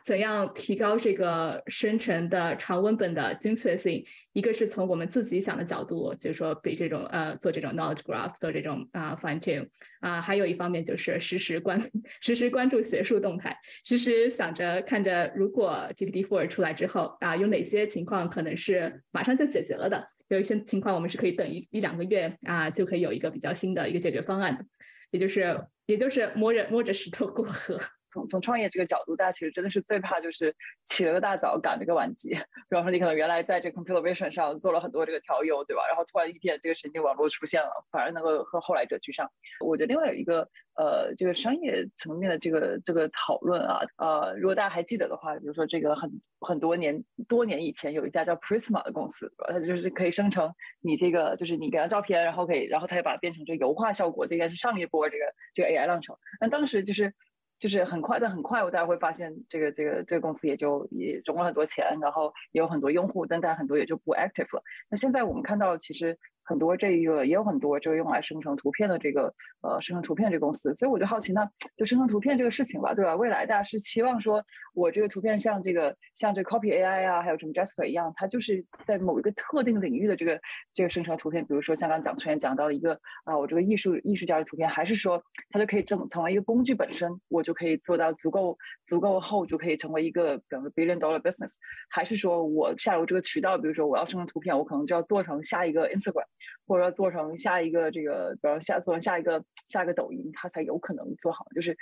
[0.05, 4.05] 怎样提高这个生成的长文本的精确性？
[4.33, 9.67] 一个是从我们自己想的角度，就是说比这种呃做这种 knowledge graph，做这种啊 fine tune
[9.99, 11.81] 啊，还有一方面就是实时关
[12.21, 24.63] 实时关注学术动态，实时想着看着如果 GPT four 出来之后啊，有哪些情况可能是马上就解决了的，有一些情况我们是可以等一一两个月啊，就可以有一个比较新的一个解决方案的，
[25.09, 27.79] 也就是也就是摸着摸着石头过河。
[28.13, 30.55] 从从创业这个角度，大家其实真的是最怕就是
[30.85, 32.29] 起了个大早，赶了个晚集。
[32.69, 35.87] 比方说，你可能原来在这 computer vision 上做了很多这个调优，对吧？
[35.87, 39.27] 然后突然一天这个神经网络出现了，反而能够和后来者居上。
[39.65, 46.11] 我觉得另外有一个呃，这个商业层面的这个这个讨论啊，呃，如果大家还记得的话，比如说这个很
[46.41, 56.17] 很多年多年以前有一家叫 Prisma 的公司，它就是可以生成你这个就是你给它照片，然后可以，然后它就把它变成这油画效果，这应该是上一波这个这个 AI 浪潮。
[56.39, 57.13] 那当时就是。
[57.59, 64.63] 就是很快，但很快，我大家会发现这个这个这个公司也就也融了很多钱，然后也有很多用户，但大家很多也就不 active 了。
[64.89, 66.17] 那现在我们看到，其实。
[66.43, 71.41] 很多这一个也有很多这个用来生成图片的这个呃生成图片这个公司，所以我就好奇呢，
[71.77, 73.15] 就生成图片这个事情吧，对吧？
[73.15, 80.39] 未来大家是期望说我这个图片像这个像这 Copy AI 啊，还有什么 Jasper 一样，它就是在某一个特定领域的这个
[80.73, 91.53] 这个生成图片，比如说像刚讲之前讲到一个啊，我这个艺术艺术家的图片，还是说它就可以成成为一个工具本身，我就可以做到足够足够厚，就可以成为一个比如说 billion dollar business，
[91.89, 96.25] 还是说我下游这个渠道，比如说我要生成图片，我可能就要做成下一个 Instagram。
[96.65, 101.45] 或者说做成下一个这个，比如下做成下一个下一个抖音，它才有可能做好。
[101.55, 101.77] 就是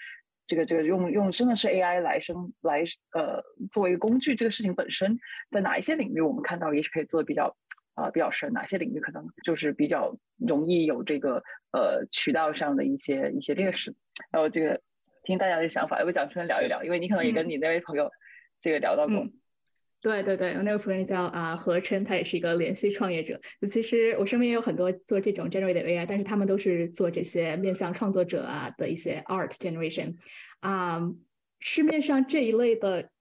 [0.46, 2.84] 这个这个用用真的是 AI 来生来
[3.14, 3.42] 呃
[3.72, 5.18] 作为一个工具，这个事情本身
[5.52, 7.56] 在哪一些领域我们看到也是可以做的比较
[7.94, 11.42] 啊比较深，哪些领域可能就是比较容易有这个
[11.72, 13.96] 呃渠道上的一些一些劣势。
[14.32, 14.82] 然后这个
[15.24, 16.84] 听大家的想法，要不蒋春聊一聊？
[16.84, 18.10] 因为你可能也跟你那位朋友
[18.60, 19.26] 这个聊到过。
[20.02, 23.40] 对对对，我那个朋友叫啊何琛，他也是一个连续创业者。
[23.70, 30.16] 其实我身边也有很多做这种 generative AI，但是他们都是做这些面向创作者啊的一些 art generation。
[30.62, 31.00] 啊，
[31.60, 33.12] 市面上这一类的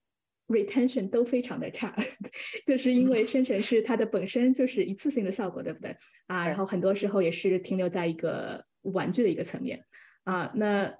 [0.49, 1.95] retention 都非常的差，
[2.67, 5.95] 就是因为生成式它的本身就是一次性的效果，对不对？
[6.29, 9.85] 啊，然后很多时候也是停留在一个玩具的一个层面。
[10.25, 10.95] 啊，那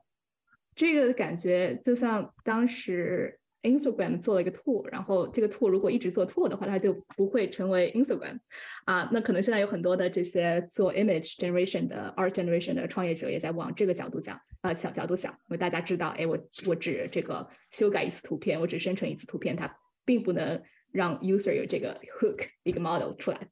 [0.75, 3.40] 这个感觉就像当时。
[3.63, 8.39] Instagram 做了一个 tool，然后这个 tool 如果一直做 tool 的话，它就不会成为 Instagram
[8.87, 9.09] 啊。
[9.13, 19.71] 那可能现在有很多的这些做 image generation 的 art generation 的创业者也在往这个角度讲啊，小角度想，因为大家知道，哎，我我只这个修改一次图片，我只生成一次图片，它
[20.07, 23.47] 并不能让 user 有这个 hook 一个 model 出来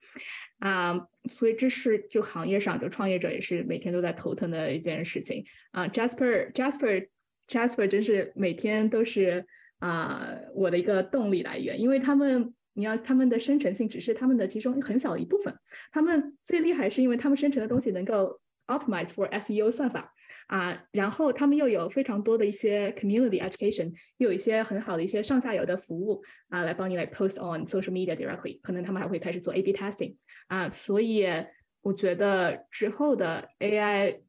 [0.60, 0.98] 啊。
[1.28, 5.86] 所以这是就行业上就创业者也是每天都在头疼的一件事情啊。
[5.88, 7.08] Jasper Jasper
[7.46, 9.44] Jasper 真是每天都是。
[9.78, 15.54] 啊，我的一个动力来源，因为他们，你要他们的生成性只是他们的其中很小的一部分，
[15.92, 20.12] 他们最厉害是因为他们生成的东西能够 optimize for SEO 算法
[20.48, 30.16] 啊，然后他们又有非常多的一些 community education，又有一些很好的一些上下游的服务啊，来帮你来 post on social media directly，可能他们还会开始做 A/B testing
[30.48, 31.26] 啊，所以
[31.82, 34.20] 我觉得之后的 AI。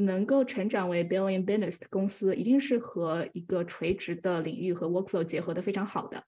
[0.00, 6.22] 能够成长为 billion business 的公司，一定是和一个垂直的领域和 workflow 结合的非常好的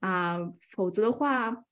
[0.00, 0.38] 啊，
[0.70, 1.64] 否则的话，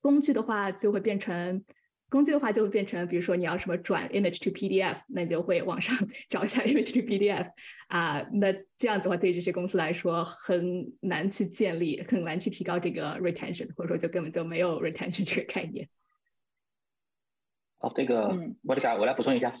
[0.00, 1.62] 工具的话就会变成
[2.08, 5.94] 工具的话就会变成，比如说你要什么转 image to PDF，那就会网上
[6.30, 7.50] 找一下 image to PDF
[7.88, 15.86] 啊，那这样子的话对这些公司来说很难去建立，很难去提高这个 retention，或者说就根本就没有 retention 这个概念。
[17.76, 19.54] 好，这个莫妮卡，我来补充一下。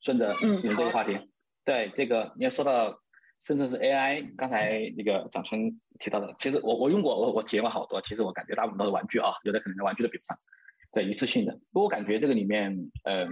[0.00, 1.18] 顺着你们这个话题，
[1.64, 2.98] 对这个你要说到，
[3.40, 10.38] 甚至是 AI，刚才那个蒋春提到的，其实我我用过，我我体验过好多，其实我感觉大部分都是玩具啊，有的可能连玩具都比不上，
[10.92, 11.52] 对一次性的。
[11.72, 12.72] 不过我感觉这个里面，
[13.04, 13.28] 嗯，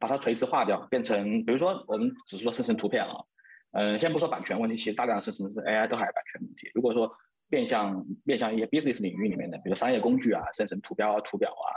[0.00, 3.14] 把它垂直化掉，变成比如说我们只是说生成图片啊，
[3.72, 6.70] 嗯，先不说版权问题，其实大量生成是 AI 都还有版权问题。
[6.74, 7.12] 如果说
[7.48, 11.70] 变相变相一些 business 领域里面的，比如商业工具啊，生成图标啊、图表啊。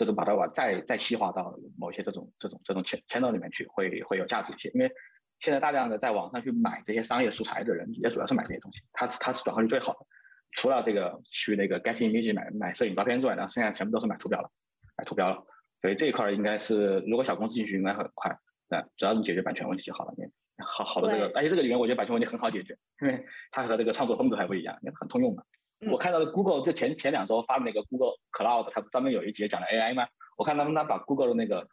[0.00, 4.70] 这种把它往再再细化到某些这种这种这种 channel 里面去，会会有价值一些。
[4.70, 4.90] 因为
[5.40, 9.98] 现在大量的在网上去买这些商业素材的人，也主要是买这些东西，它是它是转化率最好的。
[10.52, 14.50] 除了这个去那个 Get Image 买买摄影照片之外，然后剩下全部都是买图标了，
[14.96, 15.36] 买图标了。
[15.82, 18.34] 所以这一块应该是，如果小公司进去应该很快。
[18.70, 20.14] 那，只要你解决版权问题就好了。
[20.64, 25.44] 好好的这个，而且这个里面我觉得版权问题很好解决，因为它和这个创作风格还不一样，也很通用的。
[25.88, 30.06] 我看到的 Google 就前前两周发的那个 Google Cloud，它专门有一节讲的 AI 吗。
[30.36, 31.66] 我看他们他把 Google 的那个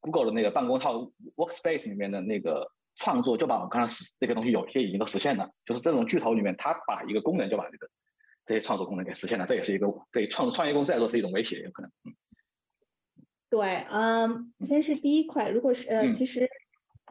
[0.00, 5.46] Google 的那个办公套 Workspace 里面的那个创作，就把我刚才实这个东西有些已经都实现了。
[5.66, 7.86] 就是这种巨头里面，他把一个功能就把这个
[8.46, 9.44] 这些创作功能给实现了。
[9.44, 11.90] 这也是一个对创创业公司来说是一种威胁，有可能。
[12.04, 12.16] 嗯。
[13.50, 16.48] 对，嗯，先是第一块，如果是呃，其实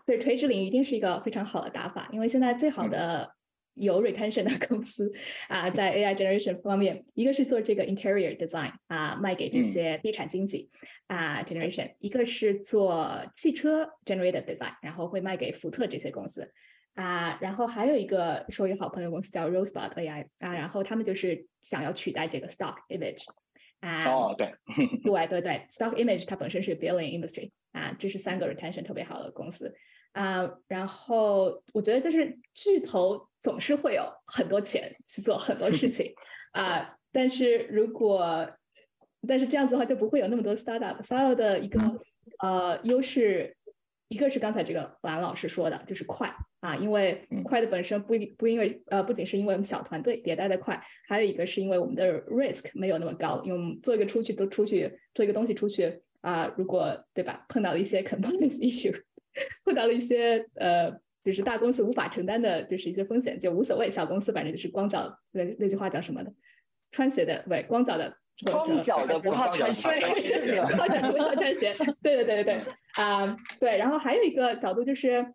[0.05, 3.36] 对垂直领域一定是一个非常好的打法，因为现在最好的。
[3.77, 5.11] 有 retention 的公司
[5.47, 10.69] 啊，在 AI generation 方面，一个是做这个 interior design 啊，卖给这些地产经纪
[11.07, 16.51] 啊 generation，一个是做汽车 generated design，然后会卖给福特这些公司
[16.95, 23.23] 啊，然后还有一个是我一个好朋友公司叫 Rosebud AI 啊，然后他们就是想要取代这个 Stock Image
[23.79, 24.51] 啊，哦，对，
[25.03, 29.71] 对对对，Stock Image 它本身是 Billing Industry 啊，这是三个 retention 特别好的公司
[30.17, 36.11] 啊，然后我觉得就是巨头总是会有很多钱去做很多事情
[36.53, 38.49] 啊，但是如果
[39.27, 41.79] 但是这样子的话就不会有那么多 startup，startup 的一个
[42.39, 43.55] 呃优势。
[44.09, 58.97] 一个是刚才这个蓝老师说的，就是快啊，因为快的本身不不因为呃，不仅是因为我们小团队迭代的快，还有一个是因为我们的 risk 没有那么高，因为我们做一个出去都出去做一个东西出去啊，如果对吧，碰到了一些 compliance issue，
[59.63, 66.33] 碰到了一些呃，就是大公司无法承担的，就是一些风险，就无所谓，小公司反正就是光脚那那句话叫什么的，
[66.91, 68.17] 穿鞋的不对，光脚的。
[68.45, 69.89] 光脚的不怕穿鞋，
[70.77, 71.75] 光脚不怕穿鞋。
[72.03, 72.61] 对对对对对，
[72.93, 73.75] 啊对。
[73.79, 75.25] 然后还有一个角度就是，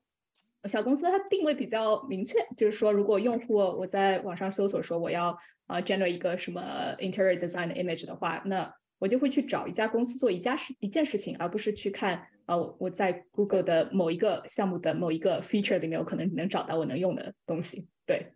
[0.68, 5.36] 小公司它定位比较明确，就是说，如果用户我在网上搜索说我要
[5.66, 6.62] 啊 generate 一个什么
[6.98, 8.72] interior design image 的话，那
[9.02, 17.88] 我就会去找一家公司做一家事一件事情，而不是去看呃我在 Google 的某一个项目的某一个 feature 里面，我可能能找到我能用的东西。
[18.06, 18.32] 对。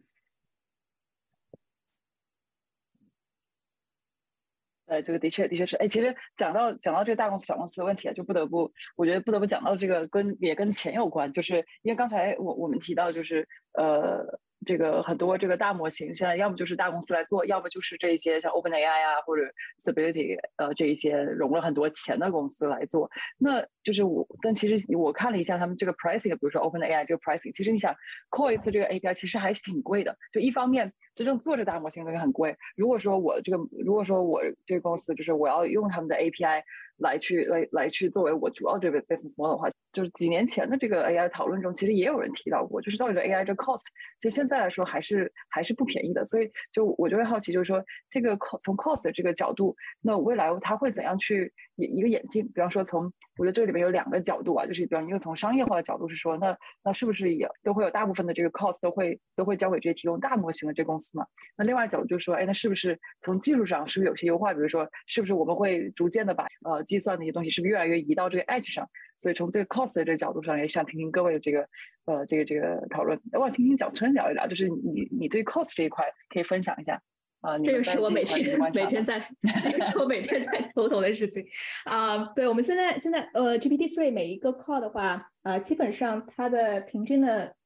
[4.87, 14.41] 呃，这个的确的确是，哎，其实讲到讲到这个大公司小公司的问题啊，就不得不，我觉得不得不讲到这个跟也跟钱有关，就是因为刚才我我们提到就是呃。
[14.67, 19.43] 这个很多这个大模型，现在要么就是大公司来做，要么就是这些像 OpenAI 啊或者
[19.83, 23.09] Stability 呃这一些融了很多钱的公司来做。
[23.39, 27.95] 那就是我，但其实我看了一下他们这个 pricing，比如说 OpenAI 这个 pricing，其实你想
[28.31, 30.15] call 一次这个 API，其实还是挺贵的。
[30.33, 32.55] 就一方面，真正做这大模型的人很贵。
[32.77, 36.63] 如果说我这个，如果说我这个公司就是我要用他们的 API。
[36.99, 43.83] 来去来来去作为我主要这个 business model 的话，就是几年前的这个 AI 讨论中，其实也有人提到过，就是到底这 AI 这 cost，
[44.19, 46.25] 其实现在来说还是还是不便宜的。
[46.25, 52.47] 所以就我就会好奇，就是说这个从 cost 这个角度，那未来它会怎样去一个演进？
[52.49, 61.27] 比方说从我觉得这里面有两个角度啊，就是比方一个从商业化的角度是说，那那是不是也都会有大部分的这个 cost 都会都会交给这些提供大模型的这公司嘛？
[61.57, 64.55] 那另外角度就是说，哎，那是不是从技术上是不是有些优化？
[64.55, 68.89] 比如说，是不是我们会逐渐的把呃计算的一些东西是不是越来越移到这个 edge 上？
[69.19, 71.67] 所以从这个 cost 的这个角度上，也想听听各位的这个
[72.05, 73.19] 呃这个这个讨论。
[73.33, 77.03] 我想听听小春聊一聊，就是你你对 cost 这一块可以分享一下
[77.41, 77.59] 啊？
[77.59, 79.19] 这就是我每天每天在，
[79.65, 81.43] 这个是我每天在 头疼的事情
[81.87, 82.27] 啊。
[82.35, 87.57] 对，我们现在现在呃 GPT three 每一个 call 的话呃，基本上它的平均的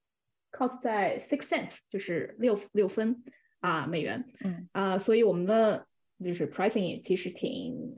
[0.52, 3.24] cost 在 six cents，就是六六分
[3.58, 4.24] 啊美元。
[4.44, 5.84] 嗯啊，所以我们的
[6.24, 7.92] 就是 pricing 也其实挺。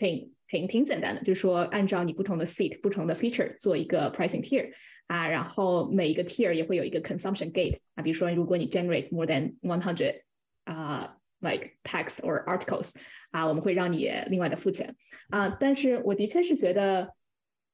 [0.00, 4.72] 挺挺挺简单的，就是说按照你不同的 seat、不同的 feature 做一个 pricing tier
[5.08, 10.22] 啊，然后每一个 tier 也会有一个 consumption gate 啊，比如说如果你 generate more than one hundred
[10.64, 12.94] 啊 like text or articles
[13.30, 14.96] 啊，我们会让你另外的付钱
[15.28, 15.54] 啊。
[15.60, 17.14] 但是我的确是觉得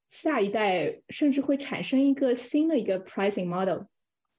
[0.09, 3.85] 下一代甚至会产生一个新的一个 pricing model，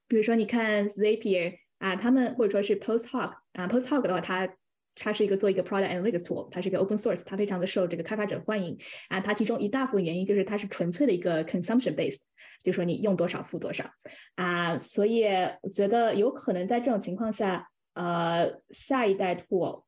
[0.09, 4.53] 比如说你看 Zapier 啊，他们或者说是 Post Hoc 啊，Post Hoc 的话它。
[4.99, 8.77] 它是一个做一个 product analytics tool，它是一个 open source，它非常的受这个开发者欢迎
[9.09, 9.19] 啊。
[9.19, 12.21] 它其中一大部分原因就是它是纯粹的一个 consumption based，
[12.63, 13.89] 就说你用多少付多少
[14.35, 14.77] 啊。
[14.77, 15.25] 所以
[15.61, 19.83] 我觉得有可能在这种情况下，呃，下一代 tool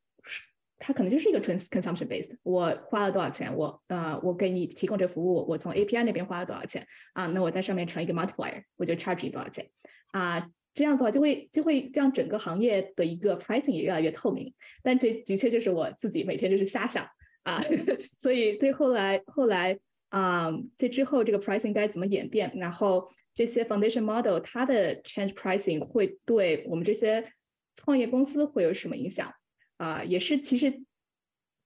[0.78, 2.38] 它可能就是一个纯 consumption based。
[2.43, 7.28] 我花了多少钱，我呃我给你提供这服务，我从 API 那边花了多少钱啊？
[7.28, 9.66] 那我在上面乘一个 multiplier，我就 charge 你多少钱
[10.12, 10.47] 啊？
[10.80, 14.54] 这样子的话，就会就会让整个行业的一个 pricing 也越来越透明。
[14.82, 17.06] 但这的确就是我自己每天就是瞎想
[17.44, 17.62] 啊，
[18.18, 19.78] 所以最后来后来
[20.08, 22.50] 啊，这之后这个 pricing 该怎么演变？
[22.56, 23.06] 然后
[23.36, 27.30] 这些 foundation model 它的 change pricing 会对我们这些
[27.76, 29.30] 创业公司会有什么影响
[29.76, 30.02] 啊？
[30.02, 30.82] 也是其实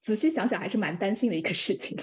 [0.02, 1.96] 仔细想想还是蛮担心的一个事情。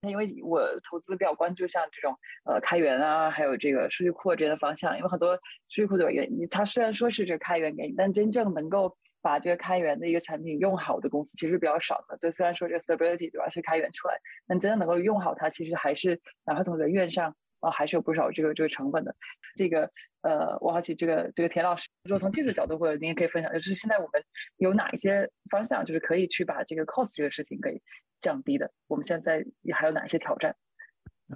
[0.00, 5.40] 那因为我投资比较关注像这种呃开源啊，还有这个数据库这些的方向，因为很多数
[5.82, 12.16] 据库的原因，它虽然说是这个开源给你，但真正能够把这个开源的一个产品用好的公司其实比较少的。
[12.18, 14.14] 就虽然说这个 stability 主要是开源出来，
[14.46, 17.34] 但真的能够用好它，其实还是哪怕从人员上。
[17.60, 19.14] 啊，还是有不少这个这个成本的。
[19.56, 19.90] 这个
[20.22, 24.22] 呃，我好奇这个这个田老师，如果从技术角度，或者您也可以分享，就是现在我们
[24.58, 27.80] 有哪一些方向，就是可以去把这个 cost 这个事情给
[28.20, 28.70] 降低的？
[28.86, 29.44] 我们现在
[29.74, 30.54] 还有哪些挑战？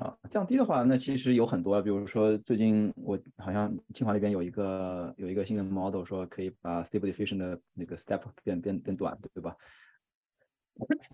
[0.01, 9.55] 啊，降低的话，那其实有很多，比如说最近我好像清华那边有一个有一个新的 model，说可以把 stable diffusion 的那个 step 变变变短，对吧？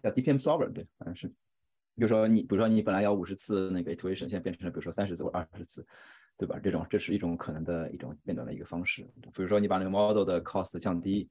[0.03, 1.33] 叫 DPM solver，对，好像是。
[1.99, 5.87] 比如说你，比如说你本来要五十次那个 iteration，现在变成了比如说三十次或二十次，
[6.37, 6.59] 对吧？
[6.63, 9.03] 这种这是一种可能的一种变短的一个方式。
[9.35, 11.29] 比如说你把那个 model 的 cost 降低。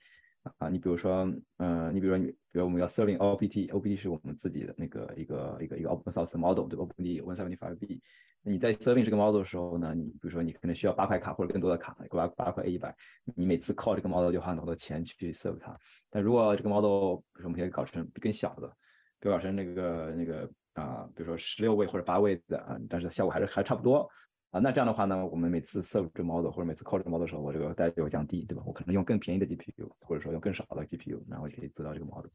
[0.60, 8.02] 啊，你比如说，嗯，你比如说，你比如我们要 serving OPT，OPT 是我们自己的那个一个一个一个 open source model，对，OpenD one seventy five B。
[8.44, 12.96] 你在 serving 这个 model 的时候呢，你比如说你可能需要八块卡或者更多的卡，八八块 A 一百，
[13.36, 15.78] 你每次 call 这个 model 就花很多的钱去 serve 它。
[16.10, 18.74] 但如果这个 model，比如说我们可以搞成更小的，
[19.20, 24.10] 给老师那个那个啊，比如说十六位或者八位的啊，但是效果还是还差不多。
[24.52, 28.64] 啊，那这样的话呢，我们每次 serve model 或者每次 call 这 model 的时候，我这个代价降低，对吧？
[28.66, 32.30] 我可能用更便宜的 GPU，或者说用更少的 GPU，然后就可以做到这个 model。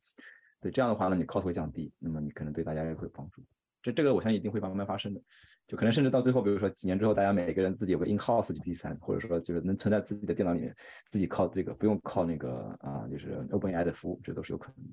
[0.60, 3.42] 对，这样的话呢，你 cost 会降低，那么你可能对大家也会有帮助。
[3.80, 5.20] 这这个我相信一定会慢慢发生的，
[5.66, 10.76] 就可能甚至到最后，比如说几年之后，大家每个人自己有个 in house GPU 三，或者说就是能存在自己的电脑里面，
[11.08, 14.90] 自己靠这个不用靠那个啊，就是 OpenAI 的服务，这都是有可能的。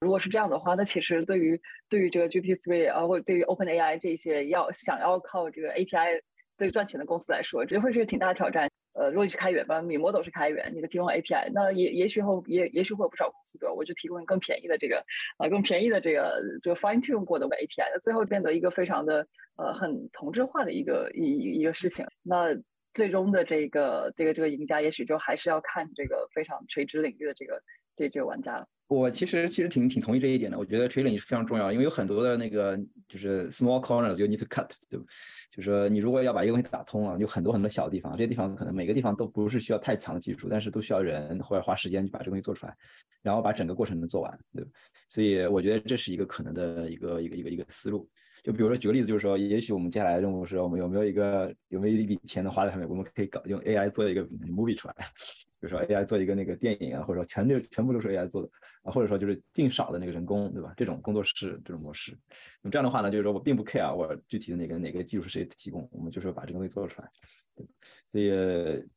[0.00, 6.20] 如果是这样的话，那其实对于对于这个 gp three 啊，或者对于 OpenAI 这些要想要靠这个 API
[6.58, 8.70] 这个赚钱的公司来说，这会是个挺大的挑战。
[8.92, 13.74] 呃，如果你是开源吧，你 model 是开源，你的提供 API，那也也许后也也许会有不少公司对吧？
[13.74, 15.04] 我就提供更便宜的这个
[15.38, 19.26] 啊，更便宜的这个这个 fine tune 过的 API，那最后变得一个非常的
[19.56, 22.06] 呃很同质化的一个一一个事情。
[22.22, 22.54] 那
[22.94, 27.62] 最终的这个这个这个赢家，也许就还是要看这个非常垂直领域的这个
[27.96, 28.66] 这这个玩家了。
[28.88, 32.78] 我其实其实挺挺同意这一点的，我觉得 training 是非常重要，因为有很多的那个
[33.08, 35.04] 就是 small corners you need to cut，对吧？
[35.50, 42.76] 就是说你如果要把一个东西打通了，有很多很多小地方，这些地方可能每个地方都不是需要太强的技术，但是都需要人或者花时间去把这个东西做出来，
[43.22, 44.70] 然后把整个过程能做完，对吧？
[45.08, 48.08] 所以我觉得这是一个可能的一个一个一个一个思路。
[48.46, 54.94] 就比如说举个例子，就是说，也许我们接下来的任务是我们有没有一个有没有一笔钱能花在上面，我们可以搞用 AI 做一个 movie 出来，
[55.58, 58.48] 比如说 AI 做一个那个电影啊，或者说全就全部都是 AI 做的
[58.84, 60.72] 啊，或者说就是尽少的那个人工，对吧？
[60.76, 62.12] 这种工作室这种模式，
[62.62, 67.08] 那么这样的话呢，就是说我并不 care 我具体的哪个哪个技术是谁提供，我们就是把这个东西做出来，
[68.12, 68.30] 所以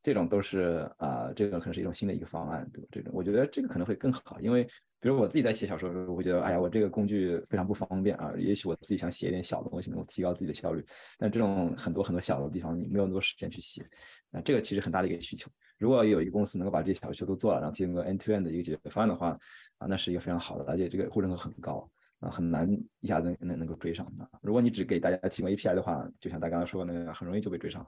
[0.03, 2.87] 这种都是啊，这个可能是一种新的一个方案，对吧？
[2.91, 4.67] 这种我觉得这个可能会更好，因为。
[5.01, 8.33] 比如我自己在写小说的时候，我会觉得，哎呀，我这个工具非常不方便啊。
[8.37, 10.85] 也许我自己想写一点小的东西，能够提高自己的效率。
[11.17, 13.85] 但这种很多很多小的地方，你没有那么多时间去写。
[14.29, 15.49] 那这个其实很大的一个需求。
[15.77, 19.29] 如果有一个公司能够把这些小需求都做了，然后提供个 end-to-end 的一个解决方案的话，
[19.77, 21.89] 啊，那是一个非常好的，而且这个互认度很高
[22.19, 22.69] 啊，很难
[22.99, 24.29] 一下子能能够追上的。
[24.41, 27.81] 如果你只给大家提供 API 的话，就像大家刚才说的那个，很容易就被追上。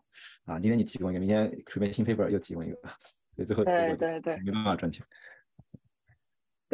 [0.45, 2.77] 啊，今天你提供一个，明天随便新 paper 又提供一个，
[3.35, 5.05] 所以最后对对对，没办法赚钱。
[5.05, 5.17] 对，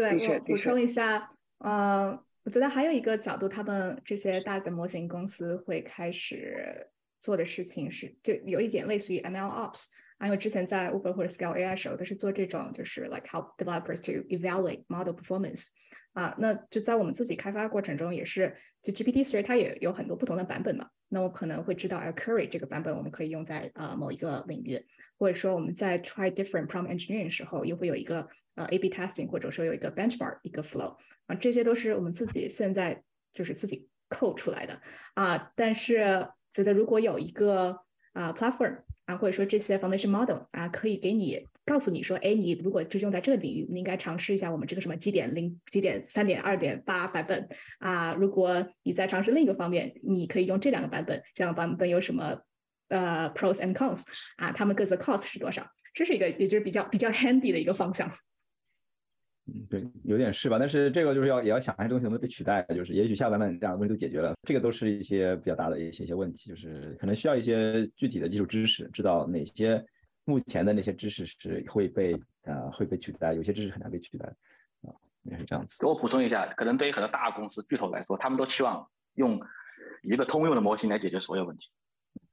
[0.04, 6.88] 我补充一下，呃，我觉得还有一个角度，他们这些大的模型公司会开始
[7.20, 9.86] 做的事情是，就有一点类似于 ML Ops，
[10.24, 15.68] 因为之前在 Uber 或者 Scale AI 时候都是做这种，就是 like help developers to evaluate model performance。
[16.14, 20.90] 啊，那就在我们自己开发过程中也是，就 GPT 其实它也有很多不同的版本嘛。
[21.10, 24.86] 那我可能会知道 a Curry 这个版本我们可以用在啊某一个领域，
[25.18, 30.96] 或者说我们在 try different prompt engineering 时候又会有一个呃 A/B testing，或者说有一个 benchmark 一个 flow
[31.28, 34.82] 啊，这些都是我们自己现在就是自己 code 出来的
[35.14, 35.52] 啊。
[35.56, 37.80] 但是觉得如果有一个
[38.14, 41.48] 啊 platform 啊，或者说这些 foundation model 啊，可以给你。
[41.68, 47.46] 告诉你说，哎，你如果是用在这个领域，你应该尝试一下我们这个什么基点零、基点三点二点八版本
[47.80, 48.14] 啊。
[48.14, 52.42] 如果你在尝试另一个方面，你可以用这两个版本，这两个版本有什么
[52.88, 54.06] 呃 pros and cons
[54.38, 54.54] 啊？
[54.54, 55.70] 他们各自 cost 是多少？
[55.94, 58.10] 这是一个，也就是比较比较 handy 的一个方向。
[59.48, 60.58] 嗯，对，有点是吧？
[60.58, 69.84] 但是这个就是要也要想一些东西能不能被取代，就是也许下版本这样的问题都解决了，这个都是一些比较大的一些一些问题，就是可能需要一些具体的技术知识，知道哪些。
[70.28, 72.14] 目前的那些知识是会被
[72.44, 74.26] 呃会被取代，有些知识很难被取代，
[74.82, 74.92] 啊，
[75.24, 75.86] 也是这样子。
[75.86, 79.40] 我补充一下，可能对于很多大公司巨头来说，他们都期望用
[80.04, 81.70] 一个通用的模型来解决所有问题。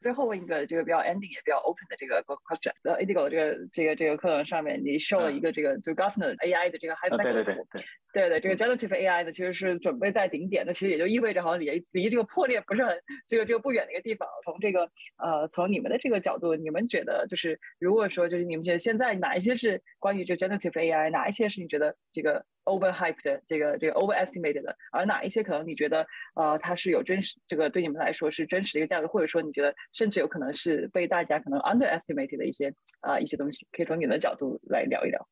[0.01, 7.85] 最后问一个这个比较 ending 也比较 open 的这个 question，在 Indigo 这个这个这个课堂上面，你 show 了一个这个就 Gartner AI 的这个 high cycle，对对对对
[8.15, 12.97] 对对，这个 generative AI 呢其实是准备在顶点，那其实也就意味着好像离离这个破裂不是很
[13.27, 14.29] 这个这个不远的一个地方。
[14.45, 14.89] 从这个
[15.19, 26.07] 呃从你们的这个角度，你们觉得就是如果说就是你们觉得现在哪一些是关于这 generative AI，哪一些是你觉得这个 overhyped 这个这个 overestimated 的，而哪一些可能你觉得
[26.37, 35.29] 呃它是有真实这个对你们来说是真实的一个价值，或者说你觉得甚至有可能是被大家可能 underestimated 的一些啊一些东西，可以从你的角度来聊一聊。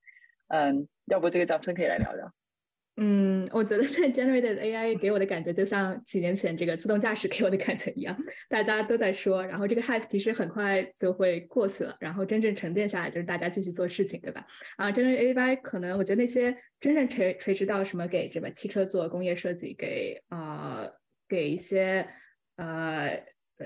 [0.48, 2.28] 嗯，要不这个掌声可以来聊聊。
[2.96, 8.14] 嗯，我觉得现在 generated AI 给我的感觉就像几年前这个自动驾驶给我的感觉一样，
[8.50, 14.46] 大家都在说，然后这个 hype 其实很快就会过去了，然后真正沉淀下来就是大家继续做事情，对吧？
[14.76, 20.86] 啊针对 AI，可能我觉得那些真正垂垂直到什么给什么汽车做工业设计，给啊
[21.26, 22.06] 给一些
[22.56, 23.18] 呃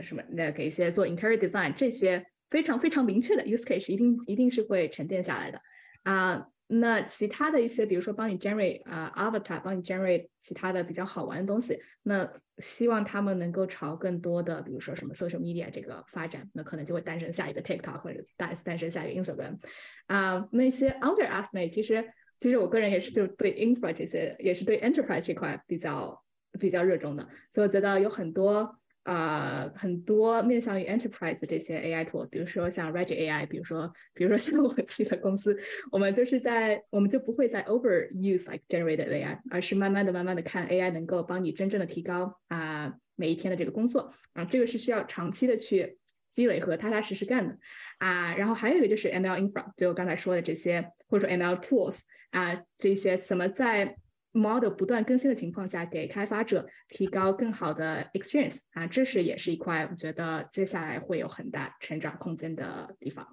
[0.05, 5.61] 什么那给一些做 interior design 这些非常非常明确的 use case，一定一定是会沉淀下来的
[6.05, 6.47] 啊。
[6.69, 19.59] 那其他的一些，比如说帮你 generate 啊 avatar，帮你 generate 其他的比较好玩的东西，那希望他们能够朝更多的，比如说什么 social media 这个发展，那可能就会诞生下一个 TikTok 或者诞诞生下一个 Instagram
[20.07, 20.49] 啊。
[20.51, 22.05] 那些 other aspect，其实
[22.41, 26.21] 其实我个人也是就对 infra 这些，也是对 enterprise 这块比较
[26.59, 28.79] 比较热衷的，所以我觉得有很多。
[29.07, 35.57] 啊，很多面向于 enterprise 的这些 AI tools，比如说像 r e g i AI，比如说，比如说像我自己的公司，
[35.93, 45.97] 我们就是在，我们就不会再 overuse like generated AI，而是慢慢的、慢慢的看 AI 能够帮你真正的提高啊每一天的这个工作啊，这个是需要长期的去
[46.29, 47.57] 积累和踏踏实实干的
[47.99, 48.35] 啊。
[48.35, 52.01] 然后还有一个就是 ML infra，就我刚才说的这些，或者说 ML tools
[52.31, 53.97] 啊，这些怎么在
[54.37, 63.27] model 不断更新的情况下，给开发者提高更好的 experience 啊，这是也是一块我觉得接下来会有很大成长空间的地方。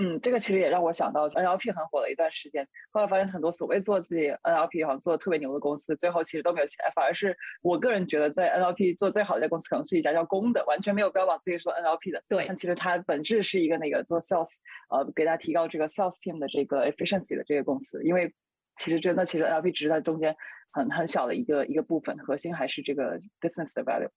[0.00, 12.22] 嗯，这个其实也让我想到 NLP 很火了一段时间，后来发现很多所谓做自己 NLP 好像做的特别牛的公司，最后其实都没有起来，反而是我个人觉得在 NLP 做最好的一家公司，可能是一家叫公的，完全没有标榜自己说 NLP 的。
[12.26, 14.54] 对，但其实它本质是一个那个做 sales，
[14.88, 18.32] 呃，给大家提高这个 sales team 的这个 efficiency 的这个公司，因为。
[18.76, 20.34] 其实真的，其实 LP 只是在中间
[20.70, 24.08] 很很小的一个一个部分，核心还是这个 business 的 value。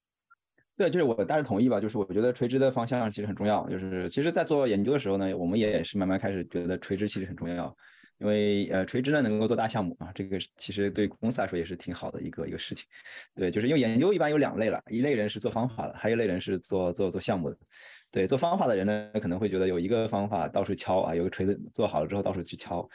[0.78, 1.80] 对，就是我大致同意吧。
[1.80, 3.68] 就是我觉得垂直的方向其实很重要。
[3.70, 7.76] 就是其实，在做研究的时候呢，我们也是慢慢开始觉得垂直其实很重要。
[8.18, 12.86] 因为呃，垂直呢能够做大项目啊，这个其实对公司来说也是挺好的一个一个事情。
[13.36, 17.58] 对，就是因为研究一般有两类了，一类人是做方法的，还有一类人是做做做项目的。
[18.12, 22.88] 对，做方法的人呢，可能会觉得有一个方法到处敲啊，有个锤子做好了之后到处去敲。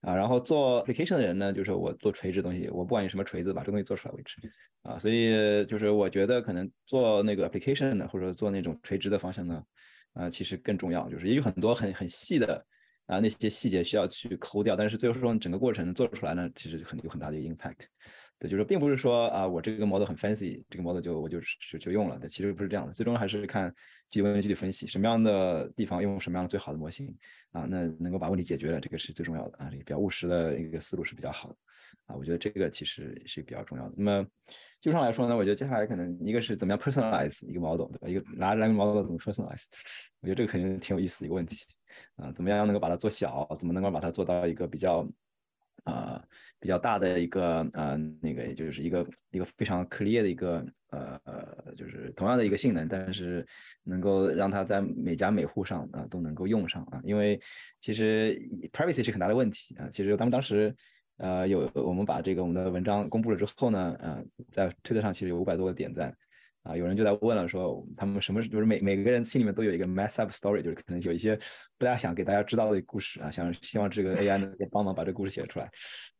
[0.00, 4.36] 啊，然后做 application 的人呢，就是我做垂直东西，我不管你什么锤子，把这东西做出来为止。
[4.82, 9.62] 啊，所以就是我觉得可能做那个 application 的，或者做那种垂直的方向呢，
[10.14, 12.64] 啊，其实更重要，就是也有很多很很细的
[13.06, 17.86] 啊那些细节需要去抠掉，但是最后说整个过程做出来呢，其实很有很大的一个 impact。
[18.40, 22.16] 对，就是并不是说啊，我这个 model 很 fancy，这个 model 就我就就就用了。
[22.20, 23.68] 对，其实不是这样的，最终还是看
[24.10, 27.12] 具体问题具体分析，什么样的地方用什么样的最好的模型
[27.50, 29.68] 啊，那能够把问题解决了，这个是最重要的啊。
[29.68, 31.56] 这个比较务实的一个思路是比较好的
[32.06, 32.16] 啊。
[32.16, 33.94] 我觉得这个其实是比较重要的。
[33.96, 34.24] 那么
[34.80, 38.08] 基本上来说呢，我觉得接下来可能一个是怎么样 personalize 一个 model，对吧？
[38.08, 39.64] 一个拿来个 model 怎么 personalize？
[40.20, 41.66] 我觉得这个肯定挺有意思的一个问题
[42.14, 42.30] 啊。
[42.30, 43.48] 怎么样能够把它做小？
[43.58, 45.04] 怎么能够把它做到一个比较？
[45.88, 46.22] 呃，
[46.60, 53.46] 比较大的一个呃，那个就是一个一个非常 clear 的一个呃呃，就是同样的一个性能，但是
[53.84, 57.40] 能够让它在每家每户上啊都能够用上啊，因为
[57.80, 58.38] 其实
[58.72, 59.88] privacy 是很大的问题啊。
[59.90, 60.74] 其实他们当时
[61.16, 66.14] 呃有我们把这个我们的文章公布了之后呢，呃，在推特上其实有五百多个点赞。
[66.68, 71.34] 啊，有人就在问了，说他们什么就是每每个人心里面都有一个 mess up story，就是可能有一些
[71.78, 75.70] 不大想给大家知道的故事啊，想希望这个 AI 能够帮忙把这个故事写出来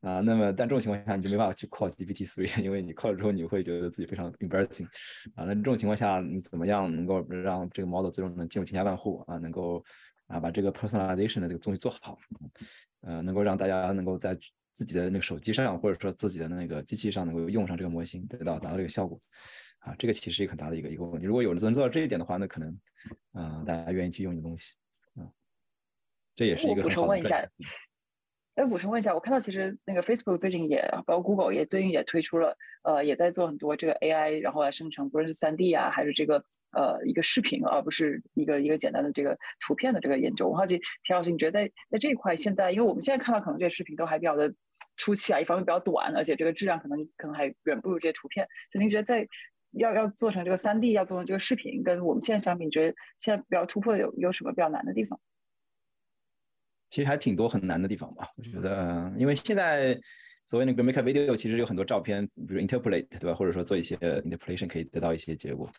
[0.01, 0.20] 啊。
[0.20, 4.86] 那么但这种情况下你就没办法去 call GPT three， 因为你 call 了之后你会觉得自己非常 embarrassing
[5.34, 5.44] 啊。
[5.44, 9.36] 那这种情况下你怎么样能够让这个 model 最终能进入千家万户啊？
[9.36, 9.84] 能够
[10.28, 12.16] 啊把这个 personalization 的这个东西做好，
[13.03, 14.34] 呃，能够让大家能够在
[14.72, 19.20] 自己的那个手机上或者说自己的那个机器上能够用上这个模型，得到达到这个效果。
[19.81, 21.26] 啊，这个其实是一个很大的一个一个问题。
[21.26, 22.81] 如果有人能做到这一点的话，那可能，
[23.33, 24.74] 啊，大家愿意去用你的东西，
[25.14, 25.24] 啊，
[26.35, 26.95] 这也是一个很好的。
[26.95, 27.49] 补充问一下，
[28.55, 40.49] 再补充问一下，我看到其实那个 Facebook 最近也，包括 Google 也对应也推出了，呃，也在做很多这个 AI，然后来生成，不论是三 D 啊，还是这个呃一个视频，而不是一个一个简单的这个图片的这个研究。
[40.49, 44.53] 我好奇，田老师，你觉得在在这一块，现在因为我们现在看到可能这些视频都还比较的
[44.97, 48.47] 初期啊，一方面比较短，而且这个质量可能可能还远不如这些图片。
[48.72, 49.26] 就您觉得在
[49.73, 55.19] 要要做成这个三 D，要做成这个视频，跟我们现在相比，你觉得现在比较突破有有什么比较难的地方？
[56.91, 58.27] 其实还挺多很难的地方吧。
[58.39, 59.95] 我觉得，因为现在
[60.47, 63.35] 所谓那个 make a video，其实有很多照片，比如 interpolate，对吧？
[63.35, 65.71] 或者说做一些 interpolation，可以得到一些结果。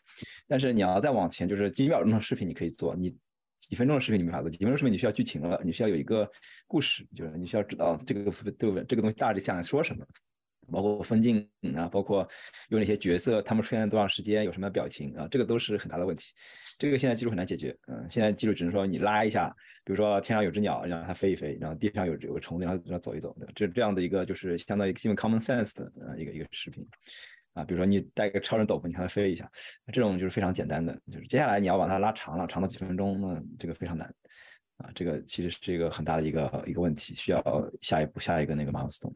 [0.48, 3.10] 但是你要再往前，就是几秒钟的视频你可以做，你
[3.58, 4.50] 几分钟的视频你没法做。
[4.52, 6.32] 几分钟视频你需要剧情了，你需要有一个
[6.68, 8.84] 故事，就是你需要知道这个这个？
[8.84, 10.06] 这个东西大致想说什么。
[10.72, 12.28] 包括分镜啊，包括
[12.70, 16.34] 有哪些角色，他们出现了多长时间，有什么表情啊，这个都是很大的问题。
[16.78, 19.50] 这个现在技术很难解决，嗯，现在技术只能说你拉一下，
[19.84, 26.88] 比如说天上有只鸟，让它飞一飞，然后地上有有个虫子，让它走一走，这这样的一个就是相当于基本 common sense 的呃一个一个视频。
[27.54, 29.52] 啊，比如说你带个超人斗篷，你让它飞一下，
[29.92, 30.94] 这种就是非常简单的。
[31.12, 34.08] 就是接下来你要把它拉长了，长到几分钟，那这个非常难。
[34.78, 37.44] 啊，这个其实是一个很大的一个一个问题，需要
[37.82, 39.12] 下一步下一个那个 milestone。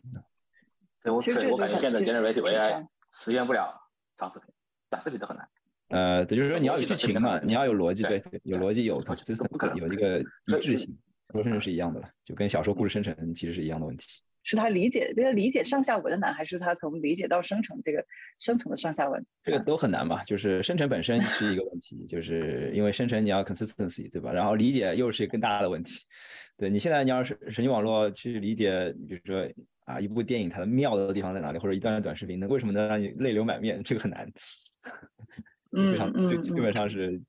[1.03, 1.21] 对我
[1.51, 3.73] 我感觉现在 generative AI 实现不了
[4.15, 4.47] 长视频，
[4.89, 5.47] 短视频都很难。
[5.89, 10.97] 呃，也，就是说你要有剧情嘛，你要有逻辑，对，有逻辑有 consistency，有一个一致性，
[11.31, 14.21] 说甚至是一样的了，就跟小说故事生成其实是一样的问题。
[14.43, 18.05] 是他理解这个理解上下文的难，还是他从理解到生成这个
[18.39, 19.25] 生成的上下文？
[19.43, 20.21] 这个都很难吧。
[20.25, 24.31] 就是生成本身是一个问题，就是因为生成你要 consistency，对吧？
[24.33, 26.05] 然后理解又是一个更大的问题。
[26.57, 29.49] 对你现在你要是神经网络去理解，比如说
[29.85, 33.81] 啊一部电影它的妙的地方在哪里，或者一段短视频，那为什么能让你泪流满面？
[33.81, 34.31] 这个很难。
[35.71, 37.19] 嗯嗯， 基本上是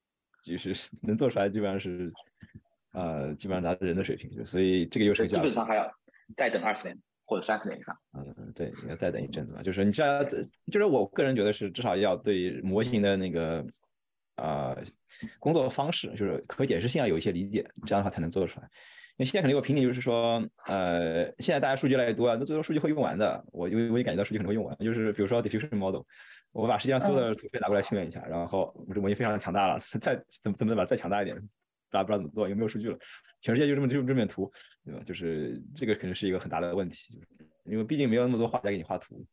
[0.43, 2.12] 就是能做出来，基本上是
[2.93, 4.45] 呃基本上达到人的水平。
[4.45, 5.91] 所以这个又是基本上还要。
[6.36, 9.62] 再等二十年或者三十年以上，嗯，对，要再等一阵子嘛。
[9.62, 13.64] 就是你知道，就是我个人觉得是至少要对模型的那个
[14.36, 14.76] 啊
[15.38, 18.68] 工作方式，就是可解释性要有一些理解，这样的话才能做出来。
[19.16, 23.44] 因为现在肯定有瓶颈，就是说，呃，现在大家数据越来越多啊，那最后数据会用完的。
[23.52, 26.02] 我因为我也感觉到数据可能会用完，就是比如说 diffusion model，
[26.51, 31.36] 我把世界上所有的图片拿过来训练一下，然后我这模型非常的强大了， 再怎么怎么把它再强大一点。
[31.94, 32.98] 大家不知道怎么做，有没有数据了？
[33.40, 34.52] 全世界就这么就这么图，
[34.84, 35.00] 对吧？
[35.06, 37.28] 就是这个肯定是一个很大的问题，就是
[37.66, 39.24] 因为毕竟没有那么多画家给你画图，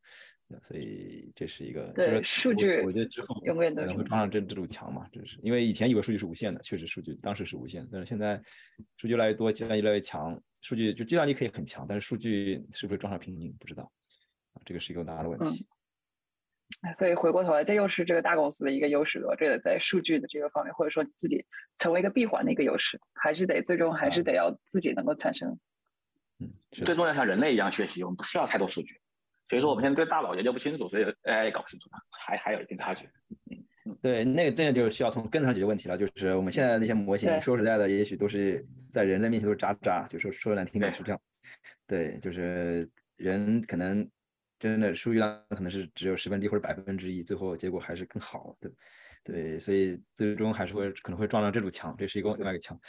[0.61, 1.91] 所以这是一个。
[1.95, 8.37] 对，数据我觉得之后永远可能会撞上这这堵墙嘛，就是因为以前以为数据是无限的，确实数据当时是无限，但是现在
[8.97, 13.91] 数据越来越多，计算越来越强，数据就计算力可以很强，但是数据是不是撞上瓶颈不知道
[14.53, 15.65] 啊，这个是一个很大的问题。
[16.95, 19.35] 所以回过头来，这又是这个大公司的一个优势了。
[19.37, 21.45] 这个在数据的这个方面，或者说你自己
[21.77, 25.57] 成为一个闭环的一个优势，还是得最终还是得要自己能够产生。
[26.39, 28.95] 嗯，最重要像人类一样学习，我们不需要太多数据。
[29.49, 33.05] 所以说，我们现在对大脑研究不清楚，所以 AI 也搞不清楚，还还有一定差距。
[33.85, 35.97] 嗯，对，那个真的就需要从根上解决问题了。
[35.97, 41.21] 就是我们现在的那些模型，说实在的，也许都是在人类面前都是渣渣，就说说难听点是这样。
[41.85, 44.09] 对，就是人可能。
[44.61, 48.71] 真的数据量可能是只有十分之一或者百分之一，最后结果还是更好对，
[49.23, 52.79] 对，所以最终还是会可能会撞上这堵墙，这是一个另外一个墙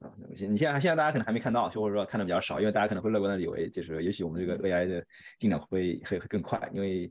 [0.00, 0.10] 啊。
[0.28, 5.06] 你现在现在大家可能还没看到，或者说看的比较少，因为大家可能会乐观的以为就是也许我们这个 AI 的
[5.38, 7.08] 进展会会会更快，因为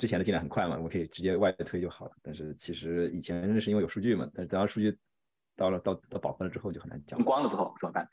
[0.00, 2.12] 之前的进展很快嘛，我们可以直接外推就好了。
[2.22, 4.96] 但是其实以前是因为有数据嘛，但等到数据
[5.54, 7.22] 到了到到饱和了之后就很难讲。
[7.22, 8.08] 光了之后怎么办？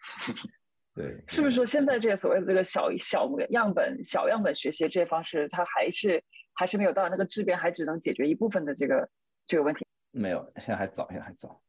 [0.93, 6.21] 对，是不是说现在这个所谓的这个小小样本、小样本学习这些方式，它还是
[6.53, 9.09] 还是没有到那个质变，还只能解决一部分的这个
[9.47, 9.85] 这个问题？
[10.11, 11.61] 没有，现在还早，现在还早，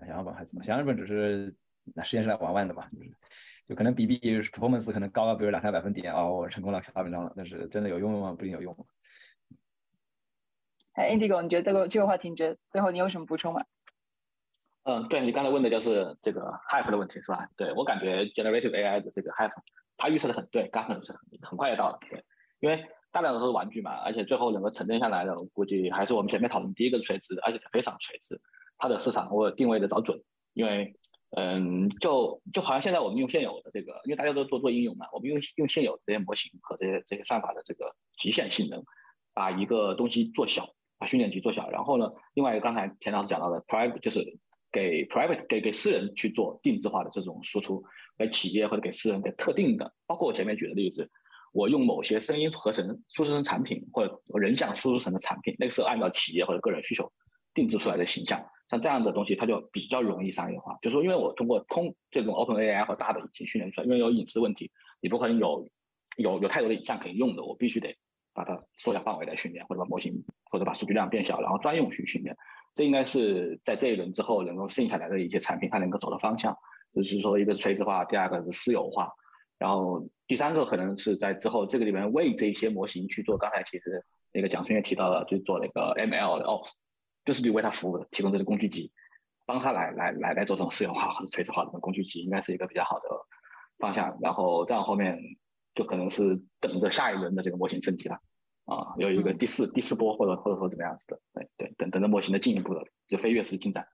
[0.00, 1.54] 小样本还早，小样本只是
[1.94, 3.12] 那实验室来玩玩的嘛，就是
[3.68, 8.34] 就可能比比 performance 可能高了，比如两三百分点哦，我成功了发文章了，但是真的有用吗？
[8.36, 8.86] 不一定有用。
[10.94, 13.64] 哎，Indigo，你觉得这个这个话题，你觉得最后你有什么补充吗？
[14.84, 17.48] 嗯，对你刚才问的就是这个 hype 的问题是吧？
[17.56, 19.50] 对我感觉 generative AI 的这个 hype，
[19.96, 21.98] 它预测的很对，刚好是很很快就到了。
[22.10, 22.22] 对，
[22.60, 28.38] 因为大量的都是玩具嘛，而且最后能够沉淀下来的，我估计还是我们前面讨论第一个垂直，而且非常垂直，
[28.76, 30.20] 它的市场我定位的找准。
[30.52, 30.94] 因为，
[31.34, 38.84] 嗯，就就好像现在我们用现有的这个，因为大家都做做应用嘛，我们用用现有这些模型和这些这些算法的这个极限性能，
[39.32, 44.38] 把一个东西做小，把训练集做小，然后呢，另外刚才田老师讲到的 private 就是。
[44.74, 47.80] 给 private 给给私人去做定制化的这种输出，
[48.18, 51.08] 给企业或者给私人给特定的，包括我前面举的例子，
[51.52, 57.08] 我用某些声音合成输出成产品，或者人像输出成的产品，那个是按照企业或者个人需求
[57.54, 60.76] 定制出来的形象，像这样的东西，它就比较容易商业化。
[60.82, 64.68] 就是说，因为我通过通这种 Open AI 和大的引擎训练出来，因为有隐私问题，
[65.00, 65.64] 你不可能有
[66.16, 67.96] 有有太多的影像可以用的，我必须得
[68.32, 70.12] 把它缩小范围来训练，或者把模型
[70.50, 72.36] 或者把数据量变小，然后专用去训练。
[72.74, 76.56] 这应该是在这一轮之后能够剩下来的一些产品，它能够走的方向，
[76.92, 79.08] 就是说一个是垂直化，第二个是私有化，
[79.58, 83.38] 然后第三个可能是在之后这个里面为这些模型去做。
[83.38, 86.72] 刚才其实那个蒋春也提到了，就做那个 ML 的 Ops，
[87.24, 88.90] 就是你为他服务的，提供这些工具集，
[89.46, 93.04] 帮他来来来来做这种私有化或者垂直化的工具集，应该是一个比较好的
[93.78, 94.18] 方向。
[94.20, 95.16] 然后再往后面
[95.76, 98.18] 就可能是等着下一轮的这个模型升级了。
[98.64, 103.86] 啊，有一个第四第四波，或者或者说怎么样子的，对对，等等着模型的进一步的就飞跃式进展。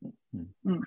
[0.00, 0.80] 嗯嗯嗯，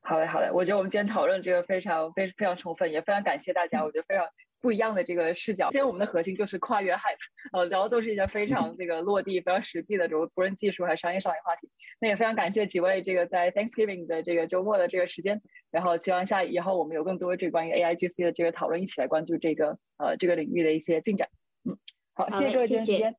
[0.00, 4.26] 好嘞好嘞，我觉得我们今天讨论这个非常非非常充分，也非常感谢大家，我觉得非常
[4.60, 5.68] 不一样的这个视角。
[5.68, 7.16] 今天我们的核心就是跨越 hype，
[7.52, 11.70] 呃，聊的都是一些非常这个落地、非常实际的这种不论技术还是商业上的话题。
[12.00, 15.40] 那也非常感谢几位这个在 Thanksgiving 的这个周末的这个时间，
[15.70, 21.28] 然后希望下以后我们有更多这个关于 AIGC 的这个讨论，一起来关注这个呃这个领域的一些进展。
[21.64, 21.76] 嗯，
[22.14, 23.16] 好，谢谢各位今天时间。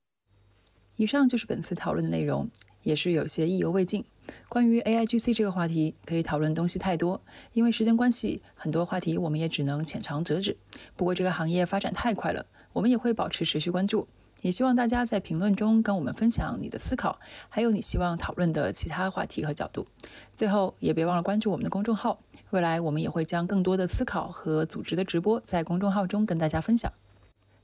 [0.98, 2.50] 以上就是本次讨论的内容，
[2.84, 4.06] 也是有些意犹未尽。
[4.48, 7.20] 关于 AIGC 这个话题，可以讨论东西太多，
[7.54, 10.56] 因为时间关系，很多话题我们也只能浅尝辄止。
[10.96, 14.08] 不过这个行业发展太快了，我们也会保持持续关注。
[14.42, 17.20] 也希望大家在评论中跟我们分享你的思考，
[17.50, 19.88] 还有你希望讨论的其他话题和角度。
[20.34, 22.20] 最后也别忘了关注我们的公众号，
[22.50, 26.92] 未来我们也会将更多的思考和组织的直播在公众号中跟大家分享。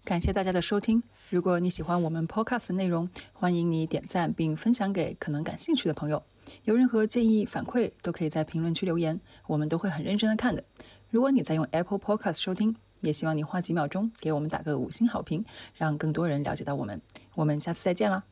[0.08, 1.04] 感谢大家的收听。
[1.30, 6.24] 如果你喜欢我们 Podcast 的内容，欢迎你点赞并分享给可能感兴趣的朋友。
[6.64, 10.64] 有任何建议反馈，都可以在评论区留言，我们都会很认真的看的。
[11.10, 15.44] 如果你在用 Apple Podcast 收听，也希望你花几秒钟给我们打个五星好评，
[15.76, 17.02] 让更多人了解到我们。
[17.36, 18.24] 我们下次再见啦！